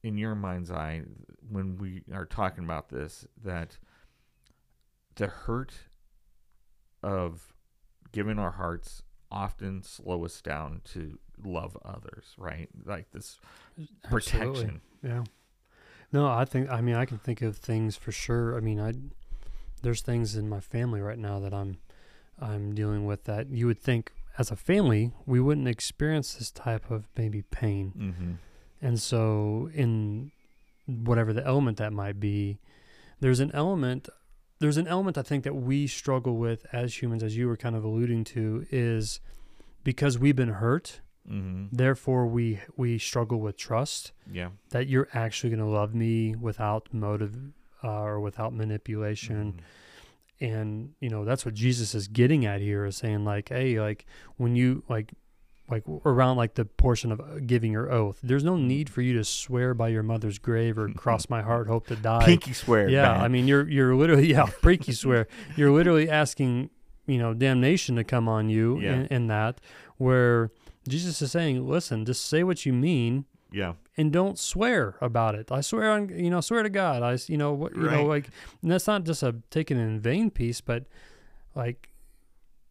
[0.02, 1.04] in your mind's eye,
[1.50, 3.78] when we are talking about this, that
[5.16, 5.74] the hurt
[7.02, 7.54] of
[8.14, 12.70] giving our hearts often slow us down to love others, right?
[12.86, 13.40] Like this
[14.04, 14.50] protection.
[14.52, 14.80] Absolutely.
[15.04, 15.24] Yeah.
[16.12, 18.56] No, I think I mean I can think of things for sure.
[18.56, 18.94] I mean, I
[19.82, 21.80] there's things in my family right now that I'm
[22.40, 26.90] I'm dealing with that you would think as a family we wouldn't experience this type
[26.92, 27.94] of maybe pain.
[27.98, 28.32] Mm-hmm.
[28.82, 30.32] And so in
[30.86, 32.60] whatever the element that might be,
[33.20, 34.10] there's an element
[34.60, 37.76] there's an element I think that we struggle with as humans as you were kind
[37.76, 39.20] of alluding to is
[39.84, 41.76] because we've been hurt Mm-hmm.
[41.76, 44.12] Therefore, we we struggle with trust.
[44.30, 47.38] Yeah, that you're actually going to love me without motive
[47.84, 49.54] uh, or without manipulation.
[49.54, 50.46] Mm-hmm.
[50.46, 54.06] And you know that's what Jesus is getting at here is saying like, hey, like
[54.36, 55.14] when you like
[55.70, 58.20] like around like the portion of uh, giving your oath.
[58.22, 61.68] There's no need for you to swear by your mother's grave or cross my heart,
[61.68, 62.26] hope to die.
[62.26, 62.90] Pinky swear.
[62.90, 63.22] Yeah, man.
[63.22, 65.28] I mean you're you're literally yeah pinky swear.
[65.56, 66.70] You're literally asking
[67.06, 68.94] you know damnation to come on you yeah.
[68.94, 69.62] in, in that
[69.98, 70.52] where
[70.88, 73.26] Jesus is saying, listen, just say what you mean.
[73.52, 73.74] Yeah.
[73.96, 75.52] And don't swear about it.
[75.52, 77.04] I swear on, you know, swear to God.
[77.04, 77.98] I, you know, what, you right.
[77.98, 78.30] know, like,
[78.62, 80.86] that's not just a taken in vain piece, but
[81.56, 81.90] like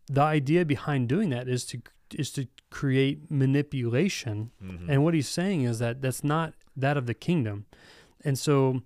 [0.08, 1.80] the idea behind doing that is to,
[2.14, 4.50] is to create manipulation.
[4.62, 4.90] Mm-hmm.
[4.90, 7.66] And what he's saying is that that's not that of the kingdom.
[8.24, 8.82] And so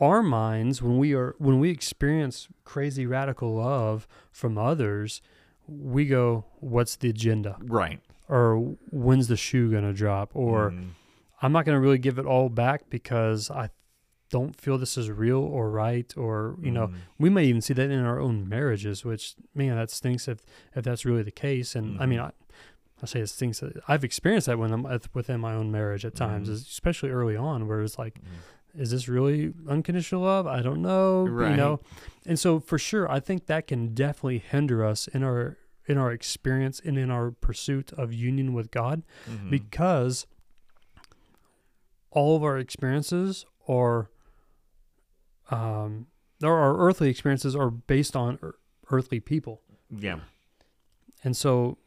[0.00, 5.20] our minds, when we are, when we experience crazy radical love from others,
[5.66, 7.56] we go, what's the agenda?
[7.60, 10.88] Right or when's the shoe going to drop or mm.
[11.42, 13.70] i'm not going to really give it all back because i
[14.30, 16.74] don't feel this is real or right or you mm.
[16.74, 20.40] know we may even see that in our own marriages which man that stinks if
[20.74, 22.02] if that's really the case and mm.
[22.02, 22.28] i mean mm-hmm.
[22.28, 22.47] I,
[23.02, 26.48] I say it stinks i've experienced that when i'm within my own marriage at times
[26.48, 26.52] mm.
[26.52, 28.80] especially early on where it's like mm.
[28.80, 31.50] is this really unconditional love i don't know right.
[31.50, 31.80] you know
[32.26, 35.56] and so for sure i think that can definitely hinder us in our
[35.88, 39.48] in our experience and in our pursuit of union with God mm-hmm.
[39.48, 40.26] because
[42.10, 44.10] all of our experiences are
[45.50, 46.06] um
[46.44, 48.38] our earthly experiences are based on
[48.90, 49.62] earthly people.
[49.90, 50.20] Yeah.
[51.24, 51.78] And so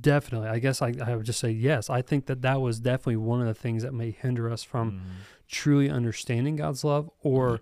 [0.00, 1.90] definitely, I guess I, I would just say yes.
[1.90, 4.92] I think that that was definitely one of the things that may hinder us from
[4.92, 5.00] mm.
[5.48, 7.60] truly understanding God's love or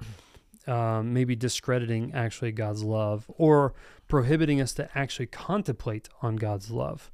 [0.67, 3.75] um, maybe discrediting actually God's love or
[4.09, 7.11] prohibiting us to actually contemplate on God's love.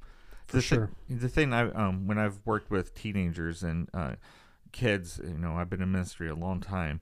[0.47, 0.89] For the sure.
[1.07, 4.15] Th- the thing I um, when I've worked with teenagers and uh,
[4.71, 6.99] kids, you know, I've been in ministry a long time,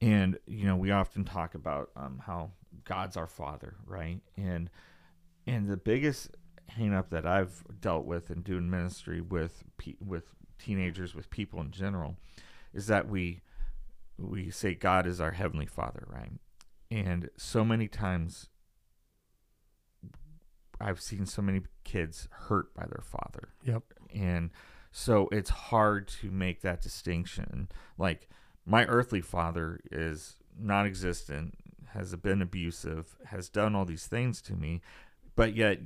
[0.00, 2.52] and you know, we often talk about um, how
[2.84, 4.20] God's our Father, right?
[4.36, 4.70] And
[5.46, 6.30] and the biggest
[6.68, 10.24] hang up that I've dealt with in doing ministry with pe- with
[10.58, 12.16] teenagers, with people in general,
[12.72, 13.40] is that we
[14.18, 16.32] we say God is our heavenly Father, right?
[16.90, 18.48] And so many times
[20.80, 23.48] I've seen so many kids hurt by their father.
[23.64, 23.82] Yep.
[24.14, 24.50] And
[24.92, 27.68] so it's hard to make that distinction.
[27.98, 28.28] Like
[28.66, 31.54] my earthly father is non existent,
[31.88, 34.82] has been abusive, has done all these things to me,
[35.36, 35.80] but yet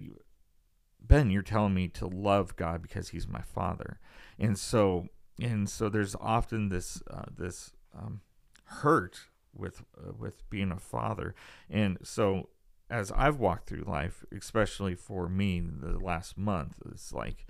[1.08, 3.98] Ben, you're telling me to love God because he's my father.
[4.38, 5.08] And so
[5.40, 8.20] and so there's often this uh, this um,
[8.64, 9.20] hurt
[9.54, 11.34] with uh, with being a father.
[11.70, 12.50] And so
[12.90, 17.46] as I've walked through life, especially for me the last month, it's like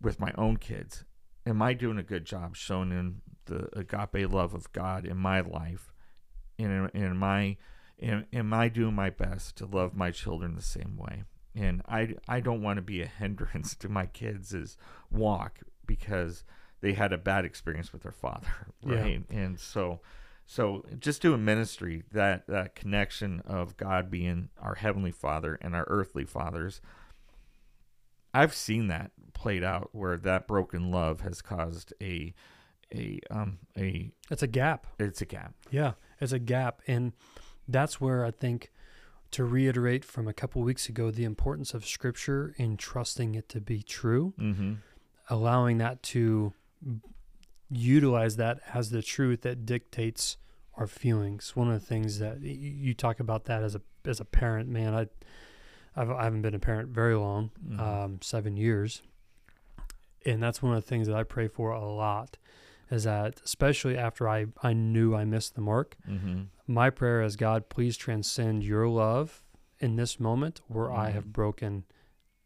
[0.00, 1.04] with my own kids,
[1.46, 5.40] am I doing a good job showing them the agape love of God in my
[5.40, 5.92] life?
[6.58, 7.56] And am I
[8.00, 11.24] am, am I doing my best to love my children the same way?
[11.54, 14.76] And I, I don't want to be a hindrance to my kids'
[15.10, 16.44] walk because
[16.80, 18.48] they had a bad experience with their father,
[18.82, 19.22] right?
[19.30, 19.36] Yeah.
[19.36, 20.00] And so
[20.46, 25.84] so just doing ministry, that that connection of God being our heavenly Father and our
[25.88, 26.80] earthly fathers,
[28.34, 32.34] I've seen that played out where that broken love has caused a
[32.94, 34.86] a um a it's a gap.
[34.98, 35.54] It's a gap.
[35.70, 37.12] Yeah, it's a gap, and
[37.66, 38.70] that's where I think
[39.34, 43.60] to reiterate from a couple weeks ago the importance of Scripture and trusting it to
[43.60, 44.74] be true, mm-hmm.
[45.28, 46.52] allowing that to
[47.68, 50.36] utilize that as the truth that dictates
[50.76, 51.56] our feelings.
[51.56, 54.94] One of the things that you talk about that as a as a parent, man,
[54.94, 55.06] I
[55.96, 57.80] I've, I haven't been a parent very long, mm-hmm.
[57.80, 59.02] um, seven years,
[60.24, 62.36] and that's one of the things that I pray for a lot.
[62.88, 66.42] Is that especially after I I knew I missed the mark, mm-hmm.
[66.66, 69.42] My prayer is God, please transcend your love
[69.80, 71.00] in this moment where mm-hmm.
[71.00, 71.32] I have mm-hmm.
[71.32, 71.84] broken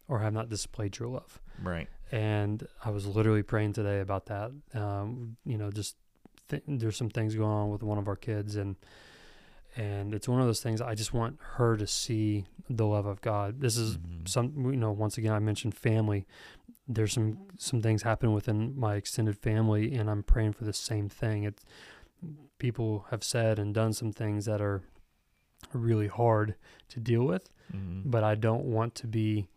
[0.07, 1.39] or have not displayed your love.
[1.61, 4.51] Right and I was literally praying today about that.
[4.73, 5.95] Um, you know, just
[6.49, 8.75] th- there's some things going on with one of our kids, and
[9.75, 13.21] and it's one of those things I just want her to see the love of
[13.21, 13.61] God.
[13.61, 14.25] This is mm-hmm.
[14.25, 16.25] some, you know, once again I mentioned family.
[16.87, 21.09] There's some some things happen within my extended family, and I'm praying for the same
[21.09, 21.43] thing.
[21.43, 21.63] It's
[22.59, 24.83] people have said and done some things that are
[25.73, 26.55] really hard
[26.89, 28.09] to deal with, mm-hmm.
[28.09, 29.47] but I don't want to be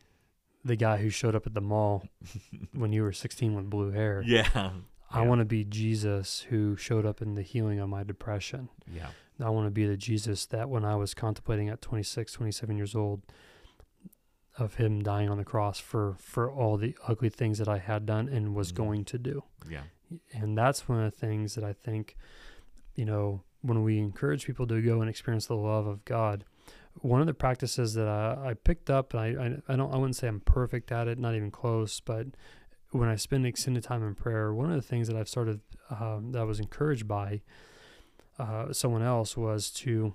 [0.65, 2.05] the guy who showed up at the mall
[2.73, 4.23] when you were 16 with blue hair.
[4.25, 4.71] Yeah.
[5.11, 8.71] I want to be Jesus who showed up in the healing of my depression.
[8.91, 9.09] Yeah.
[9.41, 12.95] I want to be the Jesus that when I was contemplating at 26, 27 years
[12.95, 13.23] old
[14.59, 18.05] of him dying on the cross for for all the ugly things that I had
[18.05, 18.83] done and was mm-hmm.
[18.85, 19.45] going to do.
[19.69, 19.83] Yeah.
[20.33, 22.17] And that's one of the things that I think
[22.94, 26.44] you know when we encourage people to go and experience the love of God,
[26.96, 29.96] one of the practices that I, I picked up, and I, I, I don't I
[29.96, 32.26] wouldn't say I'm perfect at it, not even close, but
[32.90, 36.33] when I spend extended time in prayer, one of the things that I've started um,
[36.33, 37.40] that I was encouraged by
[38.38, 40.14] uh, someone else was to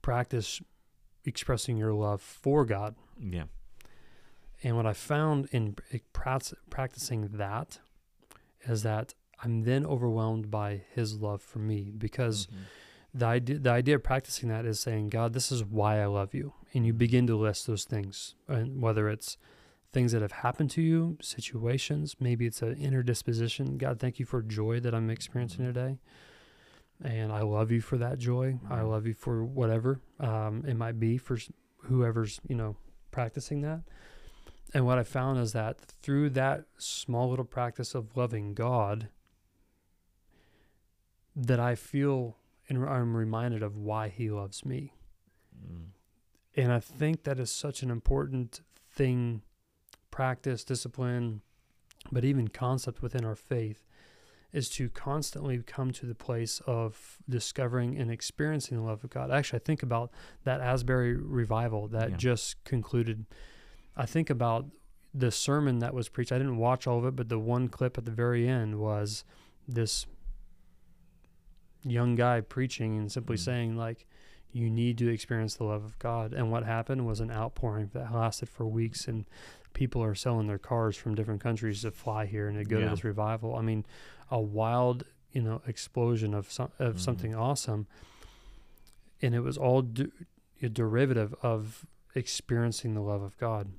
[0.00, 0.60] practice
[1.24, 2.94] expressing your love for God.
[3.18, 3.44] Yeah.
[4.62, 5.76] And what I found in
[6.12, 7.78] practicing that
[8.64, 12.46] is that I'm then overwhelmed by His love for me because.
[12.46, 12.62] Mm-hmm
[13.14, 16.34] the idea the idea of practicing that is saying god this is why i love
[16.34, 19.36] you and you begin to list those things and whether it's
[19.92, 24.24] things that have happened to you situations maybe it's an inner disposition god thank you
[24.24, 25.74] for joy that i'm experiencing mm-hmm.
[25.74, 25.98] today
[27.04, 28.86] and i love you for that joy i mm-hmm.
[28.86, 31.36] love you for whatever um, it might be for
[31.82, 32.76] whoever's you know
[33.10, 33.82] practicing that
[34.72, 39.08] and what i found is that through that small little practice of loving god
[41.34, 42.36] that i feel
[42.68, 44.94] and I'm reminded of why he loves me.
[45.56, 45.86] Mm.
[46.56, 49.42] And I think that is such an important thing,
[50.10, 51.42] practice, discipline,
[52.10, 53.86] but even concept within our faith
[54.52, 59.30] is to constantly come to the place of discovering and experiencing the love of God.
[59.30, 60.10] Actually, I think about
[60.44, 62.16] that Asbury revival that yeah.
[62.16, 63.24] just concluded.
[63.96, 64.66] I think about
[65.14, 66.32] the sermon that was preached.
[66.32, 69.24] I didn't watch all of it, but the one clip at the very end was
[69.66, 70.06] this
[71.84, 73.44] young guy preaching and simply mm-hmm.
[73.44, 74.06] saying like
[74.52, 76.32] you need to experience the love of God.
[76.32, 79.24] And what happened was an outpouring that lasted for weeks and
[79.72, 82.84] people are selling their cars from different countries to fly here and to go yeah.
[82.84, 83.56] to this revival.
[83.56, 83.86] I mean,
[84.30, 86.98] a wild, you know, explosion of some, of mm-hmm.
[86.98, 87.86] something awesome.
[89.22, 89.86] And it was all
[90.60, 93.72] a derivative of experiencing the love of God.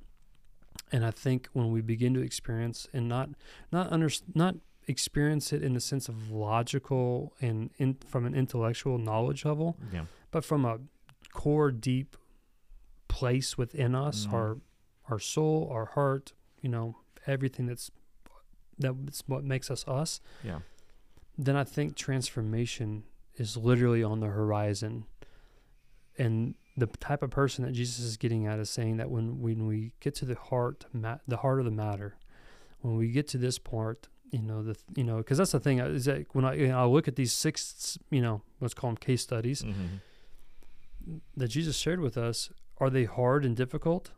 [0.90, 3.30] And I think when we begin to experience and not
[3.70, 4.56] not under not
[4.86, 10.04] experience it in the sense of logical and in, from an intellectual knowledge level, yeah.
[10.30, 10.78] but from a
[11.32, 12.16] core deep
[13.08, 14.34] place within us, mm-hmm.
[14.34, 14.58] our
[15.08, 17.90] our soul, our heart, you know, everything that's
[18.78, 20.60] that's what makes us us, Yeah.
[21.38, 23.04] then I think transformation
[23.36, 25.04] is literally on the horizon.
[26.16, 29.66] And the type of person that Jesus is getting at is saying that when when
[29.66, 32.16] we get to the heart, ma- the heart of the matter,
[32.80, 35.80] when we get to this part, you know, the you know, because that's the thing
[35.80, 38.74] uh, is that when I you know, I look at these six, you know, let's
[38.74, 41.16] call them case studies Mm-hmm.
[41.36, 44.10] that Jesus shared with us, are they hard and difficult?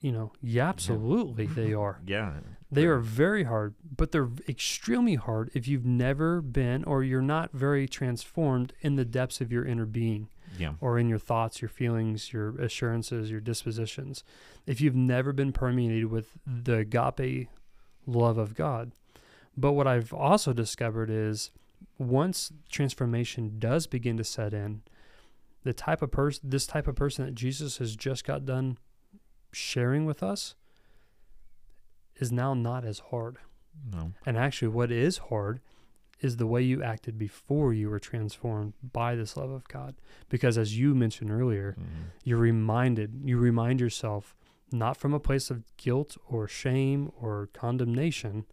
[0.00, 2.00] You know, yeah, absolutely they are.
[2.06, 2.32] Yeah.
[2.70, 7.52] They are very hard, but they're extremely hard if you've never been or you're not
[7.52, 10.74] very transformed in the depths of your inner being Yeah.
[10.80, 14.24] or in your thoughts, your feelings, your assurances, your dispositions.
[14.66, 17.48] If you've never been permeated with the agape
[18.06, 18.92] love of God.
[19.56, 21.50] But what I've also discovered is
[21.98, 24.82] once transformation does begin to set in,
[25.62, 28.78] the type of person this type of person that Jesus has just got done
[29.52, 30.54] sharing with us
[32.16, 33.38] is now not as hard.
[33.92, 34.12] No.
[34.26, 35.60] And actually, what is hard
[36.20, 39.94] is the way you acted before you were transformed by this love of God.
[40.28, 41.84] Because as you mentioned earlier, Mhm.
[42.22, 44.34] you're reminded, you remind yourself
[44.72, 48.44] not from a place of guilt or shame or condemnation,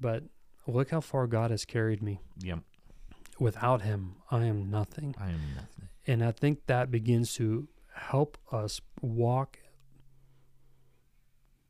[0.00, 0.24] but
[0.66, 2.20] look how far God has carried me.
[2.38, 2.58] Yeah.
[3.38, 5.14] Without Him, I am nothing.
[5.18, 5.88] I am nothing.
[6.06, 9.58] And I think that begins to help us walk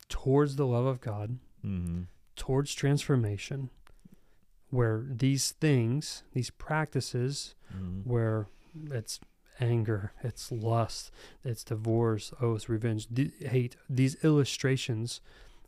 [0.07, 2.03] towards the love of God Mm-hmm.
[2.37, 3.69] towards transformation
[4.69, 8.09] where these things, these practices, Mm-hmm.
[8.09, 8.47] where
[8.91, 9.19] it's
[9.59, 11.11] anger, it's lust,
[11.43, 15.19] it's divorce, oath, revenge, d- hate, these illustrations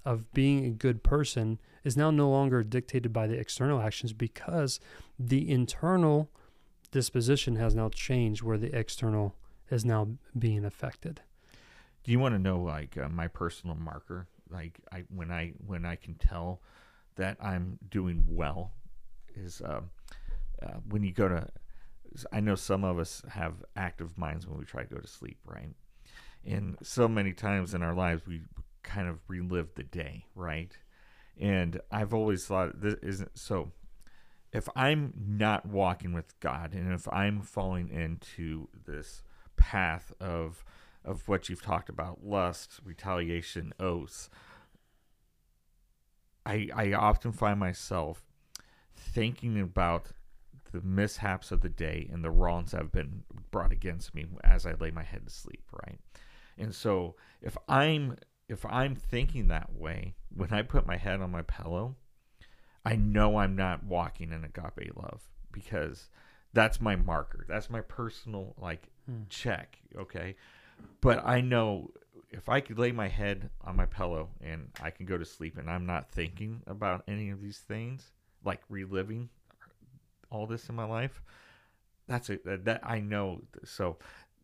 [0.06, 4.80] of being a good person is now no longer dictated by the external actions because
[5.20, 6.30] the internal
[6.92, 9.36] disposition has now changed where the external
[9.70, 11.22] is now being affected.
[12.04, 14.28] Do you want to know like uh, my personal marker?
[14.50, 16.62] Like I when I when I can tell
[17.16, 18.72] that I'm doing well
[19.36, 19.92] is um,
[20.62, 21.48] uh, when you go to.
[22.34, 25.38] I know some of us have active minds when we try to go to sleep,
[25.46, 25.70] right?
[26.46, 28.42] And so many times in our lives we
[28.84, 30.76] kind of relive the day, right?
[31.40, 33.72] And I've always thought this isn't so.
[34.52, 39.24] If I'm not walking with God, and if I'm falling into this
[39.56, 40.64] path of
[41.04, 44.30] of what you've talked about lust retaliation oaths
[46.46, 48.24] i i often find myself
[48.96, 50.12] thinking about
[50.72, 54.66] the mishaps of the day and the wrongs that have been brought against me as
[54.66, 56.00] i lay my head to sleep right
[56.58, 58.16] and so if i'm
[58.52, 61.96] if i'm thinking that way when i put my head on my pillow
[62.86, 65.22] i know i'm not walking in agape love
[65.52, 66.10] because
[66.54, 69.24] that's my marker that's my personal like Hmm.
[69.30, 70.36] check okay
[71.02, 71.92] but I know
[72.30, 75.58] if I could lay my head on my pillow and I can go to sleep
[75.58, 78.12] and I'm not thinking about any of these things,
[78.46, 79.30] like reliving
[80.30, 81.22] all this in my life,
[82.08, 83.42] that's a that, I know.
[83.66, 83.98] So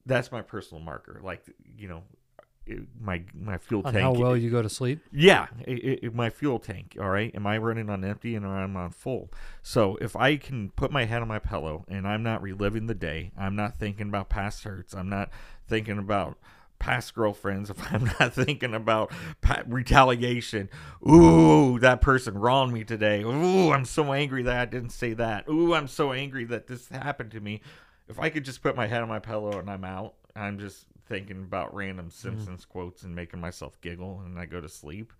[0.05, 1.21] that's my personal marker.
[1.23, 1.43] Like
[1.77, 2.03] you know,
[2.99, 4.03] my my fuel On tank.
[4.03, 4.99] how well you go to sleep.
[5.11, 6.97] Yeah, it, it, my fuel tank.
[6.99, 9.31] All right, am I running on empty and I'm I on full?
[9.61, 12.95] So if I can put my head on my pillow and I'm not reliving the
[12.95, 14.93] day, I'm not thinking about past hurts.
[14.93, 15.29] I'm not
[15.67, 16.37] thinking about
[16.79, 17.69] past girlfriends.
[17.77, 19.11] If I'm not thinking about
[19.67, 20.69] retaliation,
[21.07, 23.23] ooh, that person wronged me today.
[23.23, 25.47] Ooh, I'm so angry that I didn't say that.
[25.49, 27.61] Ooh, I'm so angry that this happened to me.
[28.09, 30.85] If I could just put my head on my pillow and I'm out, I'm just
[31.07, 32.11] thinking about random hmm.
[32.11, 35.13] Simpsons quotes and making myself giggle and I go to sleep,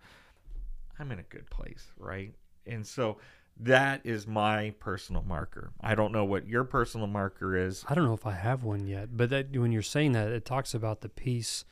[0.98, 2.34] I'm in a good place, right?
[2.66, 3.18] And so
[3.60, 5.72] that is my personal marker.
[5.80, 7.84] I don't know what your personal marker is.
[7.88, 10.44] I don't know if I have one yet, but that when you're saying that, it
[10.44, 11.64] talks about the peace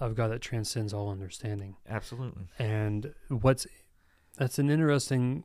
[0.00, 1.76] of God that transcends all understanding.
[1.88, 2.44] Absolutely.
[2.58, 3.66] And what's
[4.36, 5.44] that's an interesting.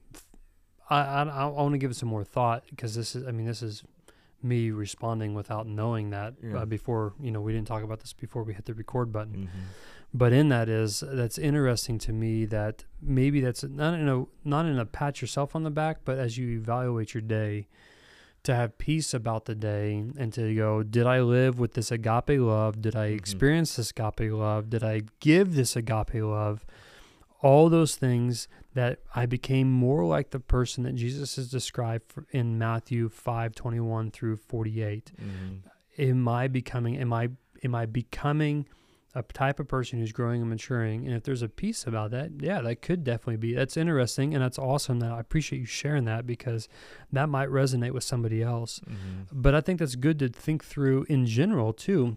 [0.90, 3.28] I I, I want to give it some more thought because this is.
[3.28, 3.84] I mean, this is
[4.44, 6.58] me responding without knowing that Yeah.
[6.60, 7.14] uh, before.
[7.20, 9.34] You know, we didn't talk about this before we hit the record button.
[9.48, 9.60] Mm-hmm.
[10.14, 14.66] But in that is that's interesting to me that maybe that's not in a not
[14.66, 17.68] in a pat yourself on the back, but as you evaluate your day,
[18.44, 22.40] to have peace about the day and to go, did I live with this agape
[22.42, 22.82] love?
[22.82, 23.16] Did I Mhm.
[23.18, 24.70] experience this agape love?
[24.70, 26.66] Did I give this agape love?
[27.42, 32.58] All those things that I became more like the person that Jesus has described in
[32.58, 36.02] Matthew five twenty one through forty eight Mm-hmm.
[36.02, 37.30] am I becoming am I
[37.64, 38.66] am I becoming
[39.14, 42.32] a type of person who's growing and maturing and if there's a peace about that
[42.40, 46.06] yeah that could definitely be that's interesting and that's awesome that I appreciate you sharing
[46.06, 46.70] that because
[47.12, 49.24] that might resonate with somebody else Mm-hmm.
[49.34, 52.16] but I think that's good to think through in general too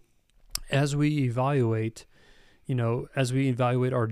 [0.71, 2.07] as we evaluate
[2.67, 4.09] you know, as we evaluate our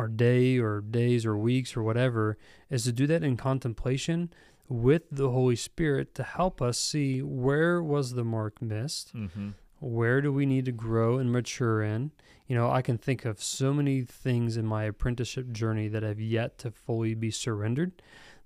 [0.00, 2.36] our day or days or weeks or whatever,
[2.70, 4.30] is to do that in contemplation
[4.68, 9.48] with the Holy Spirit to help us see where was the mark missed, Mm-hmm.
[9.80, 12.10] where do we need to grow and mature in.
[12.46, 16.20] You know, I can think of so many things in my apprenticeship journey that have
[16.20, 17.92] yet to fully be surrendered.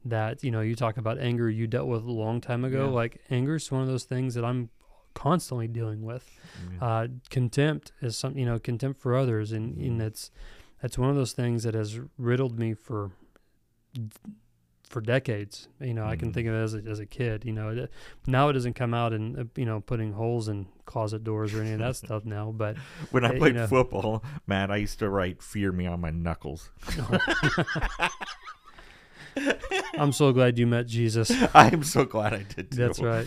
[0.06, 2.84] That, you know, you talk about anger you dealt with a long time ago.
[2.88, 2.90] Yeah.
[3.02, 4.68] Like, anger is one of those things that I'm
[5.14, 6.24] constantly dealing with
[6.64, 6.84] Mm-hmm.
[6.84, 10.30] uh, contempt is some you know contempt for others and, and it's
[10.84, 13.10] that's one of those things that has riddled me for
[14.90, 16.34] for decades you know i can Mhm.
[16.34, 17.90] think of it as a, as a kid you know it,
[18.26, 21.62] now it doesn't come out in uh, you know putting holes in closet doors or
[21.62, 22.76] any of that stuff now but
[23.10, 23.66] when uh, I you played know.
[23.66, 26.70] football, Matt, I used to write "Fear Me" on my knuckles.
[29.98, 32.76] i'm so glad you met jesus I'm so glad I did too.
[32.76, 33.26] That's right.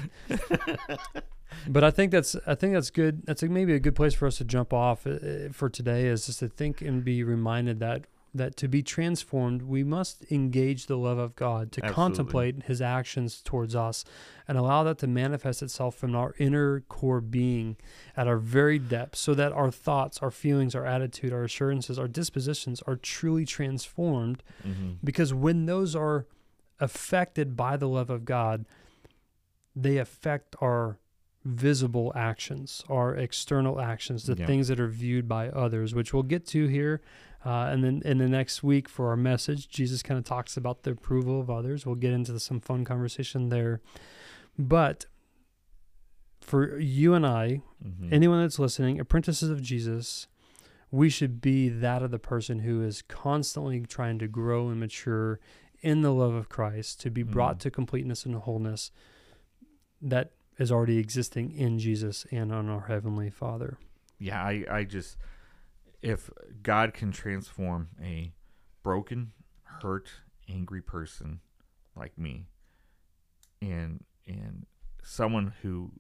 [1.68, 3.26] But I think that's I think that's good.
[3.26, 6.40] That's maybe a good place for us to jump off uh, for today is just
[6.40, 11.18] to think and be reminded that that to be transformed, we must engage the love
[11.18, 11.96] of God, to Absolutely.
[11.96, 14.04] contemplate His actions towards us,
[14.48, 17.78] and allow that to manifest itself from our inner core being
[18.16, 22.08] at our very depths, so that our thoughts, our feelings, our attitude, our assurances, our
[22.08, 26.26] dispositions are truly transformed hmm because when those are
[26.80, 28.66] affected by the love of God,
[29.76, 30.98] they affect our
[31.48, 34.46] visible actions, our external actions, the Yeah.
[34.46, 37.02] things that are viewed by others, which we'll get to here.
[37.46, 40.84] Uh, and then in the next week for our message, Jesus kind of talks about
[40.84, 41.86] the approval of others.
[41.86, 43.80] We'll get into some fun conversation there.
[44.60, 45.06] But
[46.42, 50.28] for you and I, hmm anyone that's listening, apprentices of Jesus,
[50.92, 55.40] we should be that of the person who is constantly trying to grow and mature
[55.82, 57.62] in the love of Christ, to be brought Mhm.
[57.62, 58.92] to completeness and wholeness
[60.02, 63.78] that is already existing in Jesus and on our Heavenly Father.
[64.20, 65.18] yeah, I, I just
[66.02, 66.30] if
[66.62, 68.32] God can transform a
[68.84, 69.32] broken,
[69.64, 70.10] hurt,
[70.50, 71.40] angry person
[71.96, 72.46] like me
[73.62, 74.66] and and
[75.04, 75.92] someone who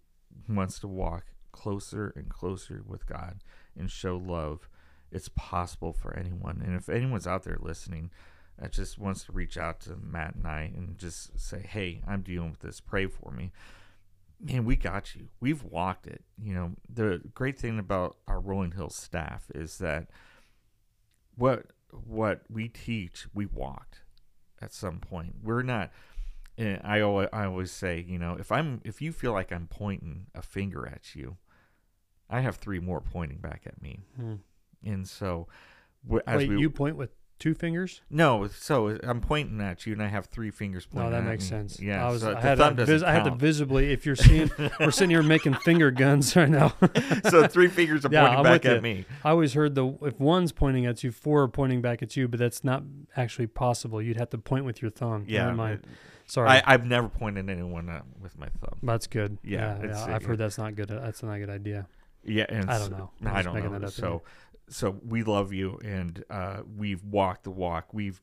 [0.47, 3.39] wants to walk closer and closer with God
[3.77, 4.69] and show love,
[5.11, 6.61] it's possible for anyone.
[6.63, 8.11] And if anyone's out there listening
[8.59, 12.21] that just wants to reach out to Matt and I and just say, "Hey, I'm
[12.21, 12.79] dealing with this.
[12.79, 13.51] Pray for me."
[14.39, 15.27] Man, we got you.
[15.39, 16.23] We've walked it.
[16.41, 20.07] You know, the great thing about our Rolling Hills staff is that
[21.35, 24.01] what what we teach, we walked
[24.61, 25.35] at some point.
[25.43, 25.91] We're not.
[26.57, 29.67] And I always, I always say, you know, if I'm if you feel like I'm
[29.67, 31.37] pointing a finger at you,
[32.29, 34.35] I have three more pointing back at me, hmm.
[34.83, 35.47] and so
[36.25, 38.01] as Wait, we you point with two fingers?
[38.09, 41.11] no, so I'm pointing at you, and I have three fingers No, pointing.
[41.19, 41.49] that at makes me.
[41.49, 41.79] sense.
[41.79, 42.21] Yeah, I was.
[42.21, 43.91] so I had, thumb to, vis- I had to visibly.
[43.91, 46.73] If you're seeing, we're sitting here making finger guns right now.
[47.29, 48.81] so three fingers are Yeah, pointing I'm back at you.
[48.81, 49.05] me.
[49.23, 52.27] I always heard the if one's pointing at you, four are pointing back at you,
[52.27, 52.83] but that's not
[53.15, 54.01] actually possible.
[54.01, 55.25] You'd have to point with your thumb.
[55.27, 55.79] Yeah, Never mind.
[55.83, 55.85] it-
[56.29, 56.49] Sorry.
[56.49, 58.79] I, I've never pointed anyone at with my thumb.
[58.83, 59.37] that's good.
[59.45, 60.91] Yeah, yeah, it's- I've heard that's not good.
[60.91, 61.87] Uh, that's not a good idea.
[62.25, 63.11] Yeah, and I don't know.
[63.21, 63.69] I'm I don't know.
[63.69, 64.23] that up So,
[64.69, 67.93] so we love you, and uh, we've walked the walk.
[67.93, 68.21] We've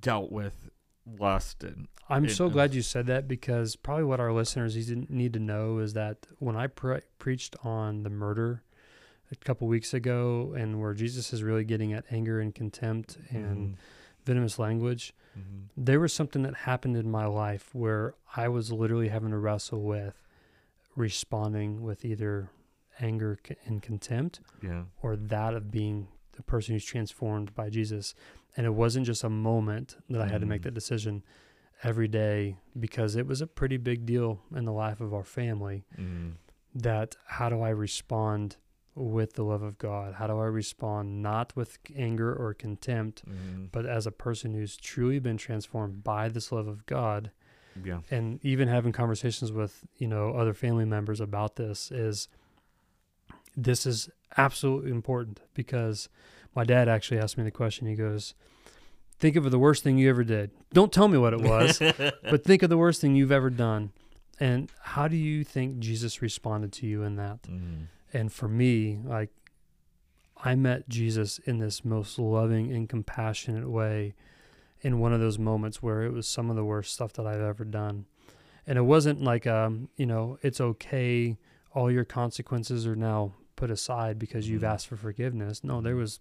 [0.00, 0.70] dealt with
[1.18, 4.76] lust, and I'm so glad you said that because probably what our listeners
[5.08, 8.62] need to- know is that when I pre- preached on the murder
[9.30, 13.76] a couple weeks ago, and where Jesus is really getting at anger and contempt and
[14.24, 15.68] venomous language, Mhm.
[15.76, 19.82] there was something that happened in my life where I was literally having to wrestle
[19.82, 20.22] with
[20.94, 22.50] responding with either
[23.00, 28.14] anger and contempt yeah, or that of being the person who's transformed by Jesus.
[28.56, 30.64] And it wasn't just a moment that I had to make Mm.
[30.64, 31.22] that decision
[31.82, 35.84] every day because it was a pretty big deal in the life of our family
[35.98, 36.32] Mhm.
[36.74, 38.56] that how do I respond
[38.94, 40.14] with the love of God?
[40.14, 43.70] How do I respond not with anger or contempt, Mhm.
[43.72, 47.30] but as a person who's truly been transformed by this love of God?
[47.82, 52.28] yeah, and even having conversations with you know other family members about this is
[53.56, 56.08] this is absolutely important because
[56.54, 57.86] my dad actually asked me the question.
[57.86, 58.34] He goes
[59.18, 60.50] think of the worst thing you ever did.
[60.72, 61.78] Don't tell me what it was
[62.30, 63.92] but think of the worst thing you've ever done.
[64.40, 67.42] And how do you think jesus responded to you in that?
[67.42, 67.86] Mhm.
[68.12, 69.30] and for me like
[70.44, 74.14] i met jesus in this most loving and compassionate way
[74.80, 77.40] in one of those moments where it was some of the worst stuff that i've
[77.40, 78.06] ever done.
[78.66, 81.36] And it wasn't like um you know it's okay
[81.74, 84.72] all your consequences are now put aside because you've Mhm.
[84.74, 86.12] asked for forgiveness no there was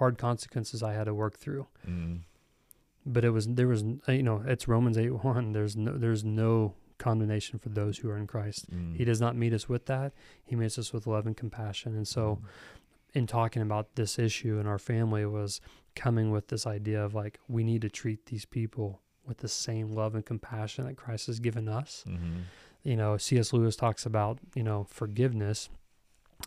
[0.00, 2.20] hard consequences i had to work through Mhm.
[3.04, 3.82] but it was there was
[4.18, 8.16] you know it's romans 8 1 there's no there's no condemnation for those who are
[8.16, 8.96] in christ Mhm.
[8.96, 10.12] he does not meet us with that.
[10.44, 11.94] He meets us with love and compassion.
[11.94, 12.40] And so
[13.14, 15.60] in talking about this issue in our family was
[15.94, 19.88] coming with this idea of like we need to treat these people with the same
[20.00, 22.04] love and compassion that Christ has given us.
[22.08, 22.40] Mm-hmm.
[22.82, 23.52] You know, C.S.
[23.52, 25.68] Lewis talks about, you know, forgiveness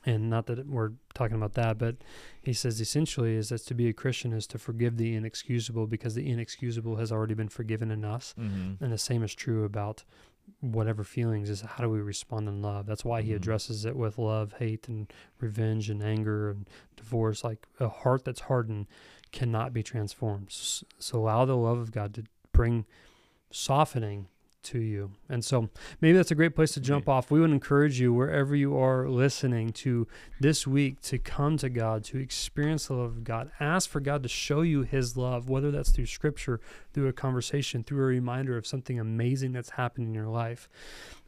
[0.05, 1.95] and not that we're talking about that, but
[2.41, 6.15] he says essentially is that to be a Christian is to forgive the inexcusable because
[6.15, 8.33] the inexcusable has already been forgiven in us.
[8.39, 8.83] Mm-hmm.
[8.83, 10.03] And the same is true about
[10.59, 13.35] whatever feelings is how do we respond in love that's why he Mhm.
[13.35, 18.41] addresses it with love hate and revenge and anger and divorce like a heart that's
[18.41, 18.87] hardened
[19.31, 22.85] cannot be transformed so allow the love of god to bring
[23.51, 24.27] softening
[24.63, 27.99] to you and so maybe that's a great place to jump off we would encourage
[27.99, 30.07] you wherever you are listening to
[30.39, 34.23] this week to come to god to experience the love of god ask for god
[34.23, 36.59] to show you his love whether that's through scripture
[36.93, 40.67] through a conversation, through a reminder of something amazing that's happened in your life.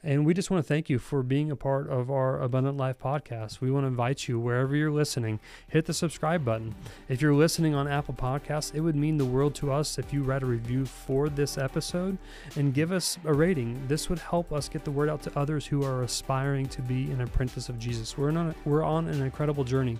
[0.06, 2.98] And we just want to thank you for being a part of our Abundant Life
[3.00, 3.62] podcast.
[3.62, 6.76] We want to invite you wherever you're listening, hit the subscribe button.
[7.08, 10.24] If you're listening on Apple Podcasts, it would mean the world to us if you
[10.24, 12.18] write a review for this episode
[12.58, 13.88] and give us a rating.
[13.88, 17.12] This would help us get the word out to others who are aspiring to be
[17.12, 18.18] an apprentice of Jesus.
[18.18, 20.00] We're on, we're on an incredible journey.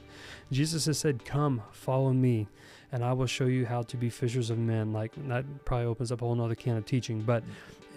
[0.52, 2.48] Jesus has said, Come, follow me
[2.94, 4.94] and I will show you how to be fishers of men.
[4.94, 7.22] Like that probably opens up a whole nother can of teaching.
[7.22, 7.44] But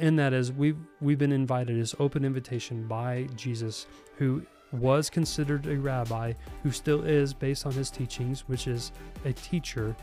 [0.01, 5.67] in that is we've we've been invited as open invitation by Jesus, who was considered
[5.67, 8.91] a rabbi, who still is based on his teachings, which is
[9.27, 9.95] a teacher.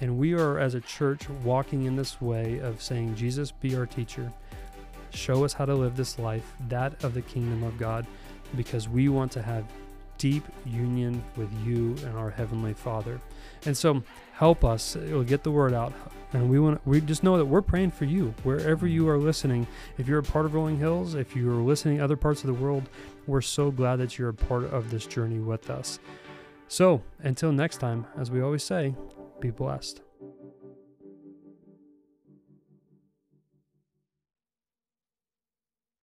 [0.00, 3.86] And we are as a church walking in this way of saying, Jesus, be our
[3.86, 4.32] teacher.
[5.14, 8.06] Show us how to live this life, that of the kingdom of God,
[8.56, 9.64] because we want to have
[10.22, 13.20] deep union with you and our heavenly Father.
[13.66, 14.02] And so
[14.34, 15.92] help us uh, it'll get the word out
[16.32, 18.32] and we want we just know that we're praying for you.
[18.44, 19.66] Wherever you are listening
[19.98, 22.88] if you're a part of rolling hills if you're listening other parts of the world
[23.26, 25.98] we're so glad that you're a part of this journey with us.
[26.68, 28.94] So until next time as we always say
[29.40, 30.02] be blessed